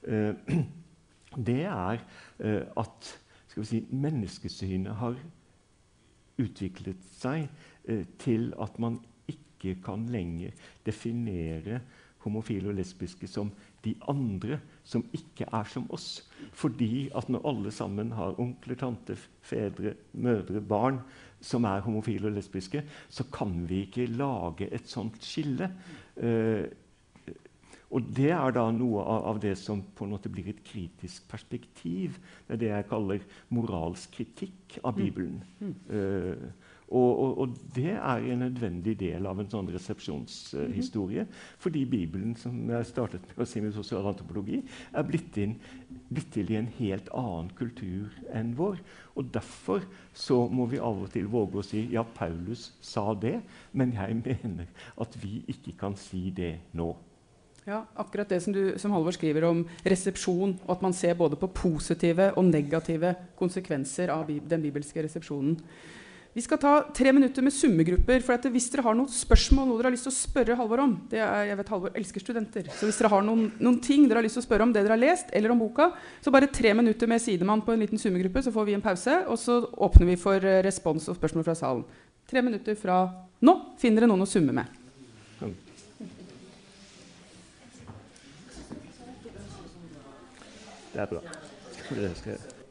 eh, 0.07 0.57
det 1.49 1.61
er 1.65 2.01
eh, 2.39 2.63
at 2.77 3.13
si, 3.63 3.83
menneskesynet 3.91 4.95
har 5.01 5.17
utviklet 6.41 7.01
seg 7.19 7.47
eh, 7.85 8.05
til 8.21 8.51
at 8.61 8.79
man 8.81 8.99
ikke 9.31 9.77
kan 9.83 10.07
lenger 10.11 10.55
definere 10.85 11.81
homofile 12.23 12.71
og 12.71 12.77
lesbiske 12.79 13.27
som 13.29 13.51
de 13.85 13.95
andre 14.09 14.59
som 14.91 15.05
ikke 15.15 15.47
er 15.47 15.69
som 15.71 15.87
oss. 15.93 16.21
Fordi 16.57 17.07
at 17.15 17.29
når 17.31 17.47
alle 17.47 17.71
sammen 17.71 18.11
har 18.17 18.39
onkler, 18.41 18.77
tanter, 18.79 19.19
fedre, 19.41 19.95
mødre, 20.13 20.61
barn 20.61 20.99
som 21.41 21.65
er 21.65 21.81
homofile 21.85 22.29
og 22.29 22.35
lesbiske, 22.37 22.83
så 23.09 23.25
kan 23.33 23.63
vi 23.69 23.85
ikke 23.87 24.09
lage 24.11 24.67
et 24.73 24.89
sånt 24.89 25.23
skille. 25.25 25.71
Eh, 26.17 26.67
og 27.91 28.07
det 28.15 28.29
er 28.31 28.53
da 28.55 28.69
noe 28.71 29.03
av, 29.03 29.25
av, 29.33 29.39
det 29.43 29.57
som 29.59 29.81
på 29.83 30.05
en 30.05 30.13
måte 30.13 30.31
blir 30.31 30.47
et 30.53 30.61
kritisk 30.63 31.25
perspektiv. 31.31 32.19
Det 32.47 32.55
er 32.55 32.61
det 32.61 32.69
jeg 32.71 32.87
kaller 32.91 33.25
moralsk 33.51 34.13
kritikk 34.15 34.77
av 34.83 34.95
Bibelen. 34.95 35.41
Mm. 35.59 35.73
Uh, 35.91 36.60
og, 36.91 37.11
og, 37.23 37.37
og, 37.43 37.59
det 37.75 37.93
er 37.95 38.25
en 38.33 38.41
nødvendig 38.43 38.97
del 38.99 39.27
av 39.29 39.39
en 39.39 39.49
sånn 39.51 39.69
resepsjonshistorie. 39.71 41.23
Uh. 41.23 41.43
Fordi 41.63 41.85
Bibelen 41.87 42.33
som 42.39 42.57
jeg 42.69 42.89
startet 42.89 43.27
med 43.29 43.45
å 43.45 43.47
si 43.47 43.63
med 43.63 43.75
sosial 43.75 44.09
antropologi, 44.11 44.59
er 44.91 45.07
blitt, 45.07 45.37
inn, 45.39 45.55
blitt, 46.11 46.31
til 46.35 46.51
i 46.51 46.59
en 46.59 46.67
helt 46.79 47.07
annen 47.15 47.51
kultur 47.55 48.11
enn 48.35 48.51
vår. 48.59 48.81
Og 49.15 49.29
Derfor 49.31 49.85
så 50.17 50.43
må 50.51 50.67
vi 50.71 50.81
av 50.83 51.05
og 51.05 51.13
til 51.13 51.29
våge 51.31 51.61
å 51.61 51.65
si 51.65 51.85
ja, 51.93 52.03
Paulus 52.03 52.71
sa 52.83 53.13
det, 53.15 53.37
men 53.71 53.95
jeg 53.95 54.19
mener 54.25 54.67
at 54.99 55.15
vi 55.21 55.39
ikke 55.51 55.77
kan 55.79 55.95
si 55.99 56.27
det 56.35 56.57
nå. 56.75 56.91
Ja, 57.67 57.83
akkurat 57.93 58.29
det 58.29 58.39
som, 58.41 58.53
du, 58.53 58.73
som 58.81 58.91
Halvor 58.95 59.13
skriver 59.13 59.45
om 59.45 59.61
resepsjon, 59.85 60.55
og 60.65 60.71
at 60.73 60.81
man 60.81 60.95
ser 60.97 61.13
både 61.13 61.37
på 61.37 61.51
positive 61.53 62.31
og 62.33 62.47
negative 62.49 63.13
konsekvenser 63.37 64.09
av 64.09 64.27
den 64.27 64.63
bibelske 64.65 65.03
resepsjonen. 65.05 65.59
Vi 66.33 66.41
skal 66.41 66.59
ta 66.63 66.77
tre 66.95 67.11
minutter 67.11 67.43
med 67.43 67.51
summegrupper. 67.51 68.21
for 68.23 68.49
Hvis 68.53 68.69
dere 68.71 68.85
har 68.85 68.95
noen 68.95 69.09
spørsmål, 69.11 69.67
noe 69.67 69.77
dere 69.77 69.89
har 69.89 69.95
lyst 69.95 70.07
til 70.07 70.13
å 70.13 70.15
spørre 70.15 70.55
Halvor 70.55 70.79
om 70.79 70.93
det 71.11 71.19
er, 71.19 71.49
Jeg 71.49 71.57
vet 71.59 71.71
Halvor 71.73 71.91
elsker 71.93 72.23
studenter. 72.23 72.69
Så 72.71 72.87
hvis 72.87 72.99
dere 73.01 73.11
har 73.11 73.21
noen, 73.21 73.49
noen, 73.59 73.79
ting 73.83 74.07
dere 74.07 74.21
har 74.21 74.23
lyst 74.23 74.39
til 74.39 74.43
å 74.43 74.47
spørre 74.47 74.63
om 74.63 74.71
det 74.71 74.83
dere 74.85 74.95
har 74.95 75.01
lest, 75.01 75.27
eller 75.33 75.51
om 75.51 75.59
boka, 75.59 75.89
så 76.23 76.31
bare 76.31 76.47
tre 76.47 76.73
minutter 76.73 77.07
med 77.07 77.19
sidemann 77.19 77.61
på 77.61 77.73
en 77.73 77.83
liten 77.83 77.99
summegruppe, 77.99 78.43
så 78.43 78.51
får 78.51 78.65
vi 78.65 78.77
en 78.77 78.85
pause. 78.85 79.17
Og 79.27 79.39
så 79.39 79.59
åpner 79.75 80.07
vi 80.13 80.15
for 80.15 80.39
eh, 80.39 80.61
respons 80.63 81.09
og 81.11 81.19
spørsmål 81.19 81.43
fra 81.49 81.55
salen. 81.55 81.83
Tre 82.31 82.41
minutter 82.41 82.79
fra 82.79 83.03
nå 83.43 83.57
finner 83.81 84.05
dere 84.05 84.13
noen 84.13 84.23
å 84.23 84.29
summe 84.29 84.55
med. 84.55 84.79
Det 90.93 90.99
er 90.99 91.11
bra. 91.11 91.21
Det 91.91 92.15
skal 92.15 92.35
jeg. 92.35 92.61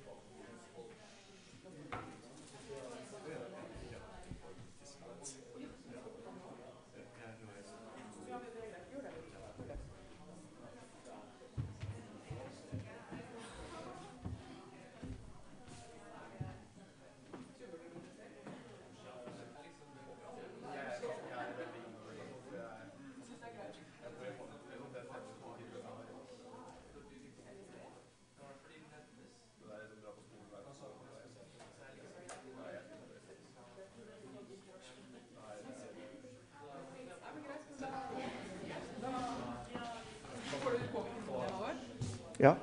Ja. 42.40 42.57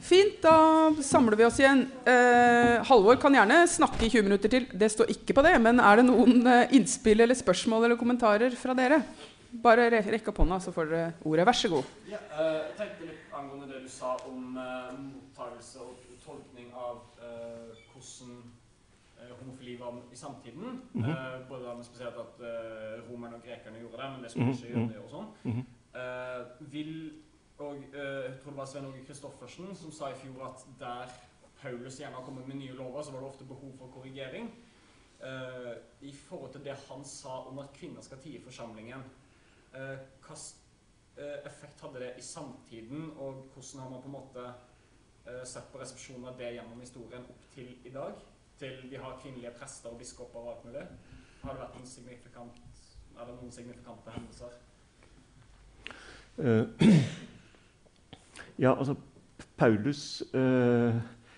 Fint, 0.00 0.42
da 0.42 0.90
samler 1.08 1.36
vi 1.38 1.46
oss 1.46 1.58
igjen. 1.60 1.86
Eh, 2.04 2.84
Halvor 2.88 3.16
kan 3.20 3.34
gjerne 3.34 3.62
snakke 3.70 4.04
i 4.06 4.10
20 4.12 4.26
minutter 4.26 4.52
til. 4.52 4.66
Det 4.72 4.90
står 4.92 5.12
ikke 5.14 5.36
på 5.38 5.44
det, 5.46 5.54
men 5.64 5.80
er 5.80 6.00
det 6.00 6.06
noen 6.08 6.44
eh, 6.46 6.74
innspill 6.76 7.24
eller 7.24 7.38
spørsmål 7.38 7.88
eller 7.88 8.00
kommentarer 8.00 8.54
fra 8.58 8.76
dere? 8.76 9.00
Bare 9.48 9.88
rekk 9.94 10.28
opp 10.28 10.42
hånda, 10.42 10.58
så 10.60 10.74
får 10.74 10.90
dere 10.90 11.06
ordet. 11.24 11.46
Vær 11.48 11.56
så 11.56 11.70
god. 11.72 11.94
Ja, 12.10 12.20
eh, 12.36 12.58
jeg 12.58 12.76
tenkte 12.82 13.08
litt 13.08 13.32
angående 13.38 13.70
det 13.72 13.80
du 13.86 13.88
sa 13.92 14.12
om 14.28 14.58
eh, 14.60 14.92
mottakelse 15.06 15.86
og 15.86 16.04
tolkning 16.26 16.68
av 16.76 17.00
eh, 17.24 17.80
hvordan 17.94 18.36
eh, 19.22 19.32
homofili 19.38 19.78
var 19.80 19.96
i 20.12 20.20
samtiden. 20.20 20.82
Mm 20.92 21.04
-hmm. 21.04 21.48
både 21.48 21.74
med 21.76 21.84
spesielt 21.84 22.20
at 22.26 22.36
romerne 23.08 23.36
og 23.36 23.42
grekerne 23.42 23.80
gjorde 23.80 24.02
det, 24.02 24.10
men 24.12 24.22
det 24.22 24.30
skulle 24.30 24.46
mhm, 24.46 24.54
ikke 24.54 24.68
gjøre 24.68 24.88
det 24.88 25.02
og 25.04 25.10
sånn. 25.10 25.28
Mm 25.44 25.52
-hmm. 25.56 25.66
Uh, 25.98 26.44
vil 26.72 27.12
og 27.58 27.76
uh, 27.76 28.24
jeg 28.24 28.38
tror 28.42 28.50
det 28.50 28.58
var 28.58 28.66
Svein 28.70 28.86
Åge 28.86 29.04
Christoffersen 29.04 29.74
som 29.76 29.92
sa 29.92 30.12
i 30.12 30.18
fjor 30.20 30.44
at 30.46 30.62
der 30.78 31.14
Paulus 31.58 31.98
gjerne 31.98 32.14
har 32.14 32.24
kommet 32.24 32.46
med 32.46 32.60
nye 32.60 32.76
lover, 32.78 33.02
så 33.02 33.10
var 33.12 33.20
det 33.20 33.28
ofte 33.28 33.44
behov 33.44 33.72
for 33.78 33.90
korrigering. 33.94 34.52
Uh, 35.18 35.74
I 36.00 36.12
forhold 36.14 36.52
til 36.52 36.64
det 36.64 36.76
han 36.88 37.04
sa 37.04 37.40
om 37.50 37.58
at 37.58 37.72
kvinner 37.74 38.02
skal 38.02 38.20
tie 38.22 38.38
i 38.38 38.44
forsamlingen, 38.44 39.02
hva 39.72 40.34
effekt 41.44 41.80
hadde 41.84 42.00
det 42.00 42.12
i 42.18 42.22
samtiden, 42.22 43.10
og 43.18 43.50
hvordan 43.52 43.80
har 43.82 43.90
man 43.90 44.02
på 44.02 44.08
en 44.08 44.14
måte 44.14 44.44
sett 45.44 45.66
på 45.72 45.78
resepsjonen 45.78 46.30
av 46.30 46.38
det 46.38 46.54
gjennom 46.54 46.80
historien 46.80 47.26
opp 47.28 47.44
til 47.52 47.68
i 47.84 47.92
dag? 47.92 48.14
Til 48.58 48.78
vi 48.88 48.96
har 48.96 49.18
kvinnelige 49.22 49.52
prester 49.58 49.92
og 49.92 49.98
biskoper 50.00 50.40
og 50.40 50.50
alt 50.54 50.64
mulig. 50.64 50.86
Har 51.42 51.52
det 51.52 51.60
vært 51.60 51.76
en 51.80 51.86
signifikant, 51.86 52.62
er 53.18 53.28
det 53.28 53.34
noen 53.34 53.52
signifikante 53.52 54.14
hendelser? 54.16 54.56
Ja, 58.58 58.74
altså 58.74 58.94
Paulus 59.56 60.22
uh, 60.34 60.94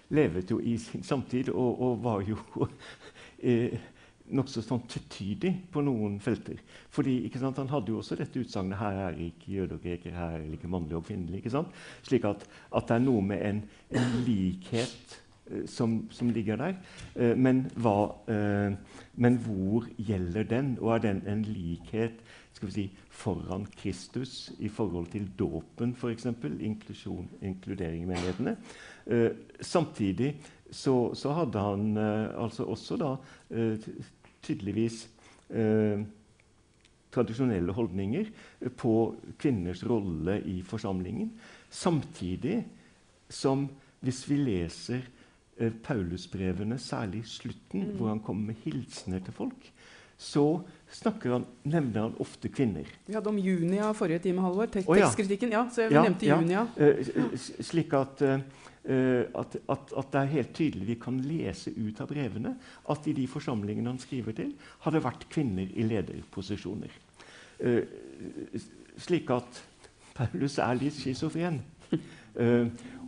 levet 0.08 0.50
jo 0.50 0.58
i 0.58 0.76
sin 0.80 1.02
samtid 1.02 1.50
og, 1.52 1.82
og 1.82 2.04
var 2.04 2.22
jo 2.24 2.38
uh, 2.64 3.80
nokså 4.36 4.62
sånn 4.64 4.82
tvetydig 4.88 5.52
på 5.72 5.82
noen 5.84 6.18
felter. 6.22 6.60
Fordi 6.94 7.14
sant, 7.36 7.58
Han 7.58 7.70
hadde 7.70 7.92
jo 7.92 8.00
også 8.00 8.18
dette 8.18 8.40
utsagnet 8.40 8.78
'her 8.78 9.00
er 9.08 9.18
ikke 9.26 9.54
jøder 9.56 9.74
og 9.76 9.82
greker, 9.82 10.14
her 10.14 10.38
er 10.38 10.52
ikke 10.52 10.68
mannlig 10.68 10.96
og 10.96 11.04
kvinnelig'. 11.04 11.36
ikke 11.36 11.50
sant? 11.50 11.68
Slik 12.02 12.24
at, 12.24 12.46
at, 12.74 12.88
det 12.88 12.94
er 12.94 13.04
noe 13.04 13.22
med 13.22 13.42
en, 13.42 13.62
en 13.90 14.12
likhet 14.26 15.20
eh, 15.50 15.66
som, 15.66 16.06
som, 16.10 16.30
ligger 16.30 16.56
der. 16.56 16.74
Eh, 17.16 17.36
men, 17.36 17.70
hva, 17.76 18.14
eh, 18.28 18.72
men, 19.14 19.36
hvor 19.36 19.88
gjelder 19.98 20.42
den? 20.42 20.78
Og 20.80 20.94
er 20.94 20.98
den 20.98 21.22
en 21.26 21.42
likhet 21.42 22.22
skal 22.60 22.68
vi 22.68 22.74
si, 22.74 22.86
foran 23.08 23.64
Kristus 23.72 24.50
i 24.60 24.68
forhold 24.68 25.06
til 25.14 25.30
dåpen, 25.38 25.94
f.eks.? 25.96 26.26
Inkludering 27.40 28.02
i 28.04 28.08
menighetene. 28.10 28.56
Eh, 29.06 29.30
samtidig 29.64 30.34
så, 30.70 31.14
så, 31.16 31.32
hadde 31.32 31.62
han 31.64 31.96
eh, 31.96 32.28
altså 32.36 32.68
også 32.68 33.00
da 33.00 33.14
tydeligvis 34.44 35.06
tradisjonelle 37.10 37.72
holdninger 37.74 38.28
på 38.78 38.92
kvinners 39.40 39.82
rolle 39.82 40.36
i 40.46 40.60
forsamlingen. 40.62 41.32
Samtidig 41.70 42.60
som 43.28 43.66
hvis 44.04 44.22
vi 44.28 44.36
leser 44.36 45.02
eh, 45.58 45.72
Paulusbrevene, 45.72 46.78
særlig 46.78 47.24
slutten, 47.26 47.88
mm. 47.88 47.96
hvor 47.96 48.12
han 48.12 48.22
kommer 48.24 48.52
med 48.52 48.62
hilsener 48.64 49.24
til 49.24 49.34
folk, 49.34 49.72
så 50.20 50.60
han, 51.22 51.44
nevner 51.62 52.00
han 52.00 52.14
ofte 52.20 52.50
kvinner. 52.52 52.88
Vi 53.06 53.14
hadde 53.16 53.30
om 53.30 53.38
Junia 53.40 53.88
forrige 53.96 54.26
time, 54.26 54.42
Halvor. 54.44 54.68
Tek. 54.68 54.84
Tekstkritikken. 54.84 55.54
Ja, 55.54 55.62
så 55.72 55.86
vi 55.88 55.96
ja, 55.96 56.02
nevnte 56.04 56.28
ja. 56.28 56.36
Junia. 56.36 56.66
Uh, 56.76 57.32
slik 57.64 57.94
at, 57.96 58.20
uh, 58.20 58.42
at, 59.40 59.56
at, 59.56 59.94
at, 59.96 60.12
det 60.12 60.20
er 60.20 60.34
helt 60.34 60.52
tydelig 60.56 60.90
vi 60.90 60.98
kan 61.00 61.22
lese 61.24 61.72
ut 61.72 62.04
av 62.04 62.12
brevene 62.12 62.52
at 62.92 63.08
i 63.08 63.16
de 63.16 63.24
forsamlingene 63.32 63.94
han 63.94 64.02
skriver 64.02 64.36
til, 64.36 64.52
har 64.84 64.96
det 64.96 65.04
vært 65.06 65.24
kvinner 65.32 65.72
i 65.72 65.88
lederposisjoner. 65.88 67.00
Uh, 67.64 68.60
slik 69.00 69.32
at 69.32 69.64
Paulus 70.20 70.60
er 70.60 70.76
litt 70.76 71.00
schizofren. 71.00 71.62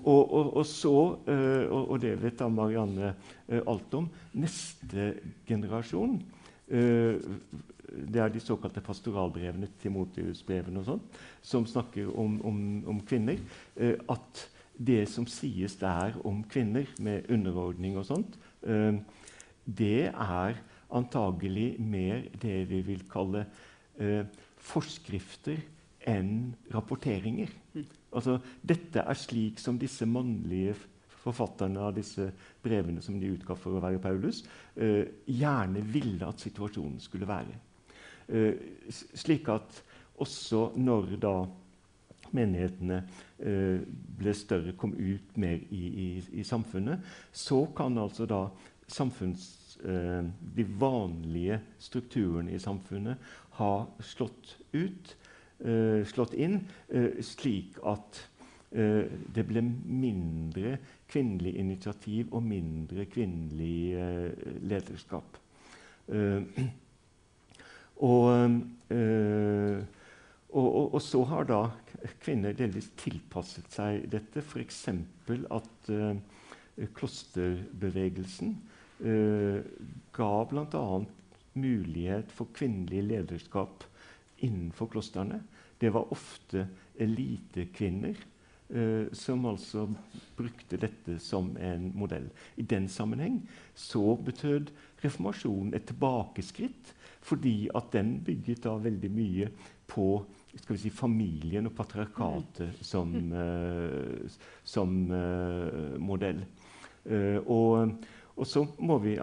Og, 0.02 0.22
og, 0.34 0.46
og, 0.58 0.64
så, 0.66 0.92
og, 1.22 1.92
det 2.02 2.16
vet 2.18 2.40
da 2.40 2.48
Marianne 2.50 3.12
alt 3.70 3.92
om, 3.94 4.08
neste 4.34 5.12
generasjon 5.46 6.16
Det 6.72 8.20
er 8.22 8.32
de 8.32 8.40
såkalte 8.40 8.80
pastoralbrevene, 8.84 9.68
Timoteus-brevene 9.82 10.80
og 10.80 10.86
sånn, 10.88 11.02
som 11.44 11.66
snakker 11.68 12.08
om, 12.16 12.38
om, 12.48 12.58
om 12.88 13.02
kvinner. 13.04 13.42
at 13.76 14.46
det 14.72 15.04
som 15.12 15.26
sies 15.28 15.76
der 15.76 16.16
om 16.24 16.40
kvinner, 16.48 16.88
med 16.98 17.28
underordning 17.30 17.98
og 18.00 18.06
sånt, 18.08 18.38
det 19.64 20.08
er 20.08 20.56
antagelig 20.92 21.76
mer 21.78 22.24
det 22.40 22.62
vi 22.70 22.80
vil 22.88 23.04
kalle 23.12 23.44
forskrifter 24.62 25.60
enn 26.08 26.54
rapporteringer. 26.72 27.50
Mm. 27.74 27.86
Altså, 28.12 28.38
dette 28.62 29.04
er 29.04 29.18
slik 29.18 29.60
som 29.62 29.78
disse 29.80 30.06
mannlige 30.08 30.74
forfatterne 31.22 31.80
av 31.80 31.94
disse 31.96 32.28
brevene 32.62 33.02
som 33.02 33.18
de 33.20 33.30
utga 33.36 33.56
for 33.58 33.76
å 33.76 33.82
være 33.82 34.02
Paulus, 34.02 34.42
eh, 34.74 35.06
gjerne 35.26 35.82
ville 35.92 36.26
at 36.26 36.42
situasjonen 36.42 37.00
skulle 37.02 37.28
være. 37.28 37.58
Eh, 38.28 38.54
slik 38.90 39.48
at 39.52 39.82
også 40.22 40.72
når 40.76 41.16
da 41.22 41.34
menighetene 42.32 43.02
eh, 43.38 43.82
ble 44.18 44.34
større, 44.34 44.74
kom 44.78 44.94
ut 44.96 45.36
mer 45.36 45.58
i, 45.70 45.82
i, 46.06 46.08
i 46.40 46.46
samfunnet, 46.46 47.02
så 47.32 47.64
kan 47.76 47.98
altså 47.98 48.26
da 48.26 48.46
samfunns, 48.88 49.58
de 49.82 50.62
vanlige 50.78 51.56
strukturene 51.82 52.52
i 52.54 52.58
samfunnet 52.62 53.18
ha 53.56 53.70
slått 53.98 54.52
ut 54.76 55.08
slått 56.06 56.36
inn, 56.38 56.60
slik 57.24 57.80
at 57.90 58.20
det 58.70 59.42
ble 59.48 59.64
mindre 59.64 60.76
kvinnelig 61.12 61.54
initiativ 61.60 62.32
og 62.32 62.42
mindre 62.46 63.04
kvinnelig 63.12 64.00
lederskap. 64.64 65.38
Og, 68.02 68.38
og, 70.52 70.58
og, 70.58 70.94
og, 70.94 71.00
så 71.04 71.22
har 71.30 71.46
da 71.48 71.60
kvinner 72.24 72.56
delvis 72.56 72.88
tilpasset 72.98 73.68
seg 73.76 74.08
dette, 74.10 74.42
f.eks. 74.42 74.80
at 74.88 75.92
klosterbevegelsen 76.96 78.56
ga 80.16 80.32
bl.a. 80.50 80.84
mulighet 81.54 82.32
for 82.34 82.50
kvinnelig 82.56 83.04
lederskap 83.10 83.84
innenfor 84.42 84.90
klostrene. 84.92 85.42
Det 85.80 85.90
var 85.94 86.12
ofte 86.14 86.66
elitekvinner 87.00 88.14
eh, 88.14 88.31
som 89.12 89.42
altså 89.44 89.82
brukte 90.36 90.78
dette 90.80 91.18
som 91.20 91.50
en 91.60 91.90
modell. 91.98 92.30
I 92.56 92.64
den 92.64 92.86
sammenheng 92.88 93.42
så 93.76 94.14
betød 94.16 94.70
reformasjonen 95.02 95.74
et 95.76 95.84
tilbakeskritt, 95.90 96.94
fordi 97.20 97.68
at 97.76 97.92
den 97.92 98.14
bygget 98.24 98.64
da 98.64 98.78
veldig 98.80 99.10
mye 99.12 99.50
på 99.92 100.06
skal 100.56 100.76
vi 100.76 100.80
si, 100.82 100.90
familien 100.92 101.68
og 101.68 101.76
patriarkatet 101.76 102.72
mm. 102.72 102.82
som, 102.84 103.12
uh, 103.32 104.40
som 104.64 104.96
uh, 105.12 106.00
modell. 106.00 106.42
Og, 107.50 107.88
og, 108.36 108.44
så 108.46 108.62
må 108.78 108.98
vi 109.02 109.16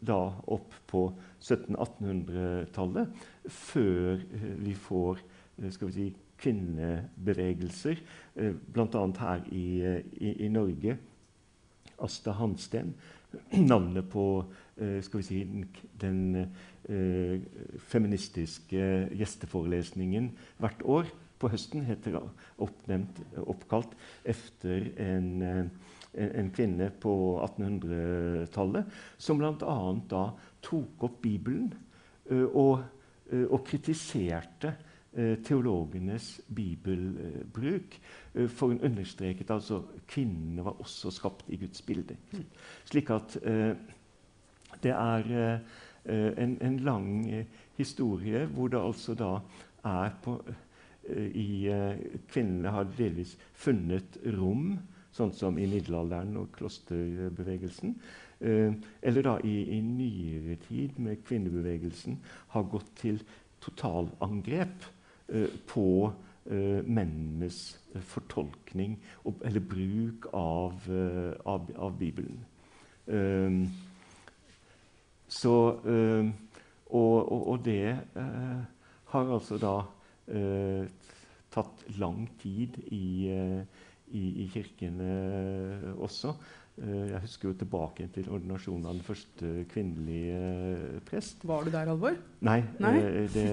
da 0.00 0.20
opp 0.54 0.74
på 0.88 1.02
1700-1800-tallet 1.42 3.26
før 3.50 4.14
eh, 4.16 4.54
vi 4.62 4.74
får 4.78 5.18
eh, 5.18 5.70
skal 5.74 5.90
vi 5.90 5.94
si, 5.96 6.06
kvinnebevegelser, 6.42 8.02
eh, 8.36 8.52
bl.a. 8.74 9.06
her 9.18 9.46
i, 9.52 9.64
i, 10.18 10.34
i, 10.46 10.48
Norge. 10.48 10.96
Asta 12.02 12.34
Hansten. 12.38 12.94
Navnet 13.70 14.08
på 14.10 14.44
skal 15.04 15.20
vi 15.20 15.24
si, 15.24 15.38
den 16.00 16.48
feministiske 17.92 18.86
gjesteforelesningen 19.14 20.30
hvert 20.60 20.80
år 20.88 21.10
på 21.38 21.50
høsten 21.52 21.84
heter 21.86 22.16
oppnevnt, 22.64 23.20
oppkalt 23.44 23.92
etter 24.24 24.88
en, 25.04 25.28
en 26.16 26.50
kvinne 26.56 26.88
på 27.04 27.14
1800-tallet, 27.44 28.96
som 29.20 29.38
bl.a. 29.38 29.76
da 30.10 30.24
tok 30.64 31.06
opp 31.06 31.20
Bibelen 31.22 31.70
og 32.32 32.82
Eh, 33.32 33.46
og 33.48 33.64
kritiserte 33.66 34.72
eh, 34.72 34.88
teologenes 35.44 36.40
bibelbruk. 36.54 37.98
Eh, 38.34 38.48
for 38.48 38.72
hun 38.72 38.80
understreket 38.80 39.50
altså 39.50 39.82
kvinnene 40.08 40.64
var 40.64 40.80
også 40.80 41.10
skapt 41.10 41.44
i 41.48 41.56
Guds 41.60 41.82
bilde. 41.82 42.16
Slik 42.84 43.10
at 43.10 43.38
det 44.82 44.90
er 44.90 45.60
en, 46.06 46.56
en, 46.60 46.78
lang 46.82 47.28
historie 47.76 48.46
hvor 48.46 48.68
det 48.68 48.80
altså 48.80 49.14
da 49.14 49.34
er 49.84 50.10
på 50.22 50.38
i, 51.34 51.68
Kvinnene 52.30 52.72
har 52.72 52.88
delvis 52.96 53.36
funnet 53.54 54.18
rom, 54.38 54.78
sånn 55.12 55.32
som 55.36 55.58
i 55.58 55.68
middelalderen 55.68 56.36
og 56.40 56.50
klosterbevegelsen. 56.56 57.94
Eh, 58.42 58.72
eller 59.02 59.22
da 59.22 59.36
i, 59.46 59.54
i, 59.76 59.78
nyere 59.86 60.56
tid 60.64 60.96
med 61.02 61.20
kvinnebevegelsen 61.22 62.16
har 62.56 62.64
gått 62.72 62.88
til 62.98 63.20
totalangrep 63.62 64.82
eh, 64.82 65.01
på 65.68 65.86
eh, 66.46 66.80
mennenes 66.84 67.60
fortolkning 68.08 68.96
og, 69.24 69.40
eller 69.44 69.60
bruk 69.60 70.26
av, 70.32 70.88
av, 71.46 71.70
av 71.76 71.98
Bibelen. 71.98 72.44
så 75.28 75.52
og, 76.92 77.32
og, 77.32 77.48
og, 77.48 77.64
det 77.64 77.98
har 79.12 79.32
altså 79.34 79.58
da 79.58 79.74
tatt 81.52 81.84
lang 81.98 82.24
tid 82.40 82.78
i, 82.94 83.28
i, 84.12 84.22
i 84.44 84.48
kirkene 84.52 85.96
også. 85.98 86.36
Eh, 86.82 87.12
jeg 87.12 87.20
husker 87.22 87.48
jo 87.48 87.54
tilbake 87.60 88.08
til 88.14 88.26
ordinasjonen 88.32 88.88
av 88.90 88.96
den 88.96 89.04
første 89.06 89.50
kvinnelige 89.70 90.38
eh, 90.38 90.96
prest. 91.06 91.44
Var 91.46 91.66
du 91.66 91.70
der, 91.70 91.90
Alvor? 91.92 92.16
Nei. 92.42 92.58
Nei? 92.82 92.94
Eh, 92.98 93.18
det, 93.30 93.44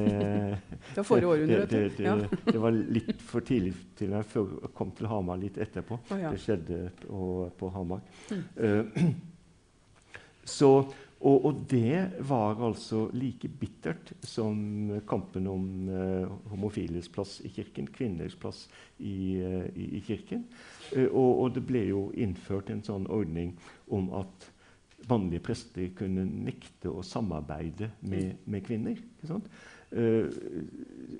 det 0.96 1.04
var 1.04 1.28
århundre. 1.30 1.60
Det, 1.70 1.82
det, 1.98 2.08
ja. 2.08 2.16
det, 2.48 2.56
var 2.64 2.74
litt 2.74 3.22
for 3.22 3.46
tidlig 3.46 3.76
til 4.00 4.16
jeg 4.18 4.72
kom 4.78 4.94
til 4.98 5.12
Hamar 5.12 5.38
litt 5.42 5.60
etterpå. 5.62 6.00
Oh, 6.10 6.18
ja. 6.18 6.34
Det 6.34 6.42
skjedde 6.42 6.80
på, 7.04 7.28
på 7.60 7.70
Hamar. 7.76 8.02
Mm. 8.34 8.42
Uh, 8.58 9.14
så 10.58 10.72
og, 11.20 11.46
og, 11.46 11.64
det 11.68 12.22
var 12.30 12.62
altså 12.64 13.10
like 13.14 13.50
bittert 13.60 14.14
som 14.24 14.92
kampen 15.08 15.48
om 15.52 15.66
eh, 15.92 16.30
homofiles 16.52 17.10
plass 17.12 17.40
i 17.44 17.52
kirken, 17.52 17.90
kvinners 17.92 18.38
plass 18.40 18.70
i, 18.98 19.42
uh, 19.44 19.66
i, 19.76 19.90
i 19.98 20.04
kirken. 20.06 20.46
Eh, 20.96 21.10
og, 21.10 21.42
og, 21.42 21.52
det 21.58 21.66
ble 21.68 21.84
jo 21.90 22.06
innført 22.16 22.72
en 22.72 22.86
sånn 22.86 23.10
ordning 23.12 23.52
om 23.92 24.08
at 24.22 24.48
mannlige 25.10 25.44
prester 25.44 25.92
kunne 25.98 26.24
nekte 26.24 26.92
å 26.92 27.04
samarbeide 27.04 27.92
med, 28.08 28.40
med 28.46 28.64
kvinner. 28.68 29.00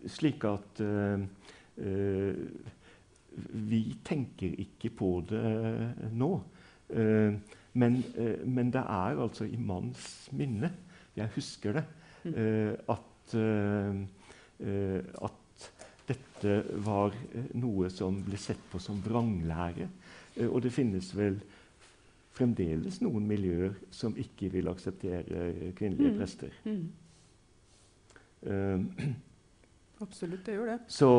slik 0.06 0.44
at 0.46 0.82
vi 3.70 3.80
tenker 4.04 4.60
ikke 4.62 4.92
på 5.00 5.12
det 5.30 6.12
nå. 6.12 6.32
Eh, 6.90 7.34
men, 7.80 8.72
det 8.74 8.82
er 8.82 9.22
altså 9.24 9.48
i 9.48 9.58
manns 9.58 10.30
minne, 10.36 10.72
jeg 11.16 11.32
husker 11.36 11.80
det, 11.80 11.86
mm. 12.24 12.34
eh, 12.34 12.74
at, 12.90 13.36
eh, 13.40 14.02
eh, 14.68 15.02
at 15.24 15.70
dette 16.10 16.56
var 16.86 17.16
noe 17.60 17.90
som 17.94 18.24
ble 18.26 18.38
sett 18.42 18.62
på 18.72 18.80
som 18.82 19.02
vranglære. 19.06 19.90
og 20.48 20.62
det 20.64 20.72
finnes 20.72 21.16
vel 21.18 21.40
fremdeles 22.34 23.02
noen 23.02 23.28
miljøer 23.28 23.74
som 23.92 24.16
ikke 24.18 24.50
vil 24.54 24.68
akseptere 24.72 25.74
kvinnelige 25.76 26.12
mm. 26.14 26.18
prester. 26.18 26.50
Mm. 26.64 26.88
Absolutt, 30.02 30.46
det 30.46 30.54
gjør 30.56 30.66
det. 30.72 30.80
Så, 30.88 31.10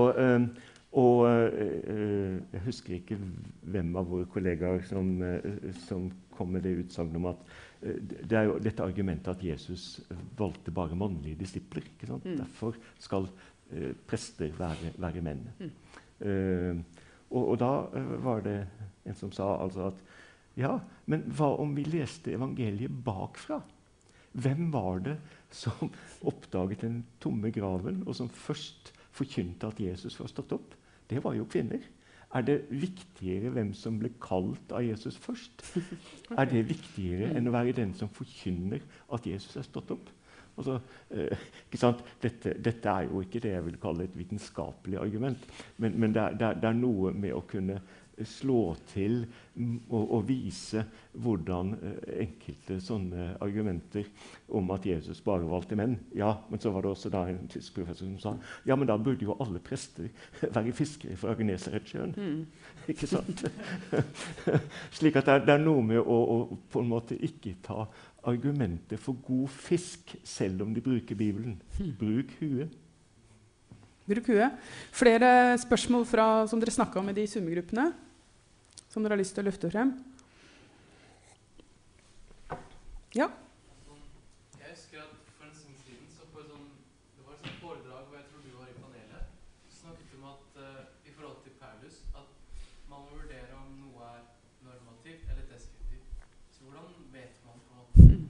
og 0.92 1.20
uh, 1.20 2.52
jeg 2.52 2.62
husker 2.64 2.96
ikke 2.96 3.18
hvem 3.62 3.92
av 3.96 4.08
våre 4.10 4.26
kollegaer 4.30 4.82
som, 4.88 5.20
uh, 5.22 5.68
som 5.86 6.08
kom 6.40 6.50
med 6.56 6.64
det 6.64 6.78
utsagnet 6.80 7.20
om 7.20 7.28
at 7.30 7.44
uh, 7.84 7.96
det 8.00 8.38
er 8.38 8.48
jo 8.48 8.58
dette 8.62 8.86
argumentet 8.86 9.32
at 9.34 9.44
Jesus 9.44 10.00
valgte 10.38 10.74
bare 10.74 10.98
mannlige 10.98 11.38
disipler. 11.44 11.86
Mm. 12.00 12.34
Derfor 12.40 12.80
skal 12.98 13.28
prester 14.10 14.50
være, 14.58 14.90
være 14.98 15.20
menn. 15.22 15.44
Mm. 15.60 16.80
Og, 17.30 17.44
og, 17.44 17.52
da 17.62 17.68
var 18.24 18.42
det 18.42 18.56
en 19.06 19.14
som 19.14 19.30
sa 19.30 19.46
altså 19.62 19.84
at 19.92 20.00
ja, 20.58 20.72
men 21.06 21.22
hva 21.38 21.52
om 21.62 21.76
vi 21.76 21.84
leste 21.86 22.34
evangeliet 22.34 22.92
bakfra? 23.06 23.60
Hvem 24.32 24.68
var 24.74 25.00
det 25.06 25.16
som 25.54 25.90
oppdaget 26.30 26.84
den 26.84 27.00
tomme 27.22 27.50
graven, 27.54 28.02
og 28.06 28.16
som 28.18 28.30
først 28.30 28.92
forkynte 29.16 29.70
at 29.70 29.80
Jesus 29.82 30.18
var 30.20 30.30
stått 30.30 30.54
opp? 30.54 30.74
Det 31.10 31.22
var 31.24 31.34
jo 31.34 31.48
kvinner. 31.50 31.82
Er 32.34 32.46
det 32.46 32.60
viktigere 32.70 33.50
hvem 33.50 33.72
som 33.74 33.96
ble 33.98 34.12
kalt 34.22 34.70
av 34.70 34.84
Jesus 34.86 35.16
først? 35.18 35.64
Er 36.38 36.46
det 36.50 36.68
viktigere 36.68 37.32
enn 37.34 37.50
å 37.50 37.54
være 37.54 37.74
den 37.80 37.94
som 37.98 38.12
forkynner 38.14 38.84
at 39.10 39.26
Jesus 39.26 39.56
er 39.58 39.66
stått 39.66 39.90
opp? 39.96 40.12
Altså, 40.60 40.76
eh, 41.10 41.38
dette, 42.22 42.52
dette, 42.60 42.90
er 42.90 43.08
jo 43.08 43.22
ikke 43.24 43.40
det 43.40 43.54
jeg 43.54 43.64
vil 43.64 43.78
kalle 43.80 44.04
et 44.04 44.16
vitenskapelig 44.18 44.98
argument, 45.00 45.46
men, 45.78 45.94
men 45.96 46.14
det, 46.14 46.22
er, 46.22 46.36
det, 46.60 46.68
er, 46.68 46.76
noe 46.76 47.14
med 47.16 47.32
å 47.32 47.40
kunne 47.48 47.78
slå 48.28 48.74
til 48.90 49.22
og, 49.90 50.02
og 50.02 50.24
vise 50.28 50.84
hvordan 51.12 51.72
uh, 51.76 51.96
enkelte 52.22 52.78
sånne 52.82 53.34
argumenter 53.44 54.08
om 54.56 54.70
at 54.74 54.86
Jesus 54.86 55.20
bare 55.24 55.48
valgte 55.48 55.76
menn 55.78 55.98
Ja, 56.16 56.32
men 56.50 56.62
så 56.62 56.72
var 56.74 56.84
det 56.84 56.92
også 56.94 57.12
da 57.12 57.24
en 57.28 57.42
tysk 57.50 57.76
professor 57.80 58.06
som 58.06 58.18
sa 58.22 58.34
ja, 58.68 58.76
men 58.76 58.88
da 58.88 58.96
burde 59.00 59.26
jo 59.26 59.36
alle 59.40 59.60
prester 59.62 60.08
være 60.56 60.74
fiskere 60.76 61.16
fra 61.20 61.34
Genesaretsjøen. 61.38 62.14
Mm. 62.16 62.46
Ikke 62.92 63.08
sant? 63.10 63.44
Slik 64.96 65.18
at 65.20 65.26
det 65.26 65.34
er, 65.34 65.44
det 65.46 65.56
er 65.56 65.64
noe 65.64 65.84
med 65.84 66.00
å, 66.00 66.18
å, 66.34 66.60
på 66.70 66.82
en 66.82 66.90
måte 66.90 67.18
ikke 67.20 67.56
ta 67.64 67.84
argumenter 68.28 69.00
for 69.00 69.18
god 69.24 69.48
fisk, 69.48 70.14
selv 70.24 70.64
om 70.64 70.74
de 70.74 70.82
bruker 70.84 71.16
Bibelen. 71.16 71.60
Mm. 71.78 71.92
Bruk 71.98 72.34
huet. 72.40 72.76
Bruk 74.10 74.26
huet. 74.32 74.56
Flere 74.92 75.58
spørsmål 75.60 76.06
fra, 76.08 76.28
som 76.50 76.60
dere 76.60 76.74
snakka 76.74 77.00
om 77.00 77.10
i 77.12 77.16
de 77.16 77.26
summegruppene? 77.30 77.90
Som 78.90 79.02
dere 79.02 79.14
har 79.14 79.20
lyst 79.22 79.36
til 79.36 79.44
å 79.44 79.48
løfte 79.48 79.70
frem? 79.70 79.92
Ja? 83.14 83.28
Jeg 84.58 84.72
husker 84.72 85.04
at 85.04 85.14
For 85.36 85.46
en 85.46 85.54
stund 85.54 85.78
siden 85.84 86.10
så 86.14 86.26
på 86.34 86.42
sånn, 86.46 86.66
det 87.16 87.26
var 87.26 87.36
et 87.36 87.44
sånt 87.44 87.62
foredrag 87.62 88.08
hvor 88.08 88.18
jeg 88.18 88.26
tror 88.30 88.42
du 88.44 88.50
var 88.58 88.70
i 88.70 88.76
panelet. 88.78 89.30
Så 89.68 89.84
snakket 89.84 90.16
om 90.18 90.26
at 90.32 90.58
uh, 90.58 90.82
i 91.06 91.14
forhold 91.14 91.38
til 91.46 91.54
Paulus 91.62 92.02
at 92.18 92.28
man 92.90 93.06
må 93.06 93.20
vurdere 93.22 93.56
om 93.62 93.72
noe 93.78 94.10
er 94.10 94.26
normativt 94.66 95.30
eller 95.30 95.46
deskriptivt. 95.50 96.28
Så 96.50 96.66
hvordan 96.66 96.90
vet 97.14 97.40
man 97.46 97.62
på 97.66 97.70
en 97.70 97.82
måte 97.82 98.20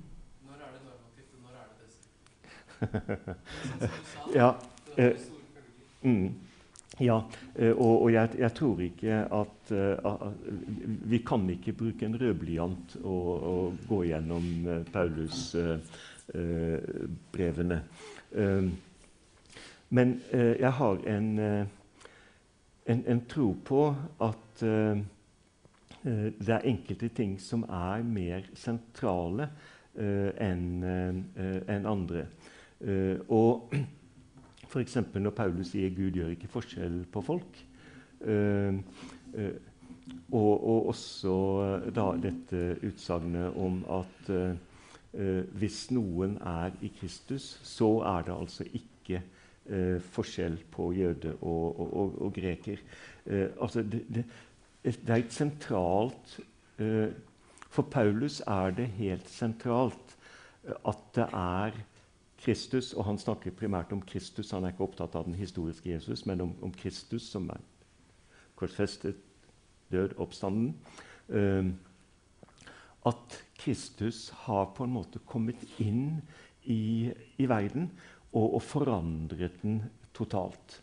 når 0.44 0.64
er 0.66 0.76
det 0.76 0.84
normativt, 0.86 1.34
og 1.36 1.44
når 1.48 1.58
er 1.60 1.66
det 1.72 1.76
deskriptivt? 1.84 2.56
Sånn 3.64 3.80
som 3.80 4.00
du 4.00 4.10
sa, 4.12 4.30
ja, 4.36 4.50
det 4.92 5.12
var 5.12 5.20
store 5.24 5.40
Mm. 6.00 6.49
Ja, 7.00 7.22
eh, 7.56 7.72
og, 7.72 8.02
og 8.02 8.12
jeg, 8.12 8.28
jeg, 8.38 8.52
tror 8.52 8.80
ikke 8.84 9.24
at 9.32 9.72
uh, 9.72 10.32
Vi 11.08 11.18
kan 11.24 11.50
ikke 11.50 11.72
bruke 11.72 12.06
en 12.06 12.20
rødblyant 12.20 12.96
og, 13.00 13.42
og 13.52 13.76
gå 13.88 14.02
gjennom 14.10 14.66
uh, 14.66 14.84
Paulus-brevene. 14.92 17.82
Men 19.90 20.22
jeg 20.30 20.72
har 20.72 20.96
en, 21.10 21.38
en, 22.86 22.88
en, 23.06 23.20
tro 23.26 23.56
på 23.66 23.94
at 24.22 24.62
det 26.04 26.52
er 26.54 26.68
enkelte 26.70 27.08
ting 27.08 27.40
som 27.42 27.64
er 27.66 28.02
mer 28.06 28.42
sentrale 28.54 29.48
enn 29.98 30.84
en 30.86 31.86
andre. 31.90 32.22
og 33.26 33.74
F.eks. 34.70 34.96
når 35.14 35.34
Paulus 35.34 35.72
sier 35.72 35.90
'Gud 35.90 36.14
gjør 36.14 36.34
ikke 36.36 36.50
forskjell 36.50 37.02
på 37.10 37.22
folk'. 37.26 37.64
Uh, 38.20 38.78
uh, 39.34 39.56
og, 40.30 40.52
og, 40.66 40.88
også 40.92 41.34
da 41.94 42.06
dette 42.18 42.60
utsagnet 42.86 43.54
om 43.56 43.84
at 43.94 44.30
hvis 45.58 45.78
noen 45.90 46.36
er 46.46 46.74
i 46.82 46.90
Kristus, 46.94 47.46
så 47.66 47.88
er 48.06 48.26
det 48.26 48.34
altså 48.34 48.66
ikke 48.66 49.20
forskjell 50.14 50.58
på 50.70 50.88
jøde 50.94 51.32
og, 51.40 51.80
og, 51.80 52.14
og 52.26 52.32
greker. 52.34 52.82
altså 53.60 53.82
det, 53.82 54.02
det, 54.08 54.24
det, 54.84 55.10
er 55.10 55.16
et 55.16 55.34
sentralt 55.34 56.36
For 57.70 57.82
Paulus 57.82 58.40
er 58.46 58.74
det 58.74 58.86
helt 58.98 59.30
sentralt 59.30 60.16
at 60.66 61.06
det 61.14 61.26
er 61.32 61.82
Kristus, 62.40 62.92
og 62.96 63.04
han 63.04 63.18
snakker 63.20 63.52
primært 63.56 63.92
om 63.92 64.00
Kristus. 64.02 64.50
Han 64.56 64.64
er 64.64 64.72
ikke 64.72 64.86
opptatt 64.86 65.16
av 65.18 65.26
den 65.28 65.36
historiske 65.36 65.90
Jesus, 65.90 66.24
men 66.26 66.40
om, 66.40 66.54
om 66.64 66.72
Kristus, 66.72 67.28
som 67.28 67.50
er 67.52 67.60
korsfestet, 68.56 69.18
død, 69.92 70.16
oppstanden. 70.20 70.74
Uh, 71.28 71.68
at 73.06 73.36
Kristus 73.60 74.28
har 74.44 74.72
på 74.76 74.84
en 74.84 74.94
måte 74.94 75.20
kommet 75.28 75.60
inn 75.80 76.20
i, 76.68 77.10
i 77.40 77.48
verden 77.48 77.88
og, 78.32 78.56
og, 78.56 78.62
forandret 78.62 79.60
den 79.62 79.80
totalt. 80.16 80.80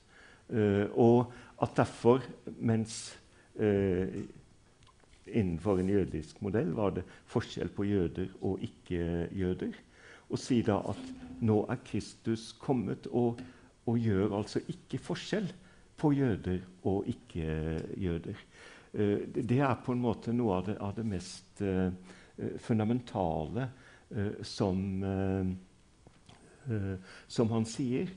Uh, 0.49 0.85
og 0.93 1.33
at 1.61 1.75
derfor, 1.77 2.25
mens 2.59 3.17
uh, 3.59 4.07
innenfor 5.27 5.81
en 5.81 5.89
jødisk 5.89 6.41
modell 6.41 6.71
var 6.77 6.95
det 6.95 7.05
forskjell 7.29 7.69
på 7.73 7.85
jøder 7.87 8.31
og 8.41 8.61
ikke-jøder, 8.63 9.75
og 10.29 10.39
si 10.41 10.61
da 10.65 10.79
at 10.89 11.03
nå 11.45 11.61
er 11.69 11.79
Kristus 11.85 12.49
kommet 12.59 13.07
og, 13.13 13.41
og 13.87 13.99
gjør 14.01 14.39
altså 14.39 14.61
ikke 14.67 14.99
forskjell 15.01 15.49
på 15.97 16.11
jøder 16.13 16.61
og 16.83 17.07
ikke-jøder. 17.09 18.41
Uh, 18.93 19.19
det 19.33 19.59
er 19.59 19.75
på 19.83 19.93
en 19.93 20.01
måte 20.01 20.33
noe 20.33 20.59
av 20.59 20.67
det, 20.69 20.77
av 20.81 20.95
det 20.97 21.05
mest 21.07 21.61
uh, 21.65 21.89
fundamentale 22.61 23.69
uh, 24.13 24.43
som, 24.45 24.81
som, 27.27 27.49
han 27.49 27.65
sier. 27.65 28.09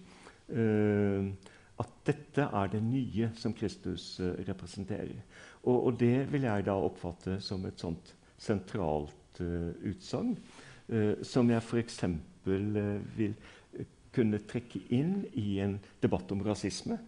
at 1.81 1.91
dette 2.05 2.43
er 2.43 2.71
det 2.73 2.81
nye 2.83 3.29
som 3.39 3.53
Kristus 3.55 4.17
representerer. 4.49 5.21
Og, 5.63 5.77
og, 5.87 5.93
det 6.01 6.27
vil 6.33 6.43
jeg 6.49 6.67
da 6.67 6.75
oppfatte 6.75 7.39
som 7.41 7.63
et 7.69 7.79
sånt 7.79 8.11
sentralt 8.37 9.39
utsagn. 9.39 10.35
Eh, 10.91 11.23
som 11.23 11.51
jeg 11.51 11.63
f.eks. 11.63 12.03
Eh, 12.05 13.01
vil 13.17 13.35
kunne 14.11 14.41
trekke 14.51 14.81
inn 14.91 15.21
i 15.39 15.61
en 15.63 15.77
debatt 16.03 16.33
om 16.35 16.43
rasisme. 16.43 16.99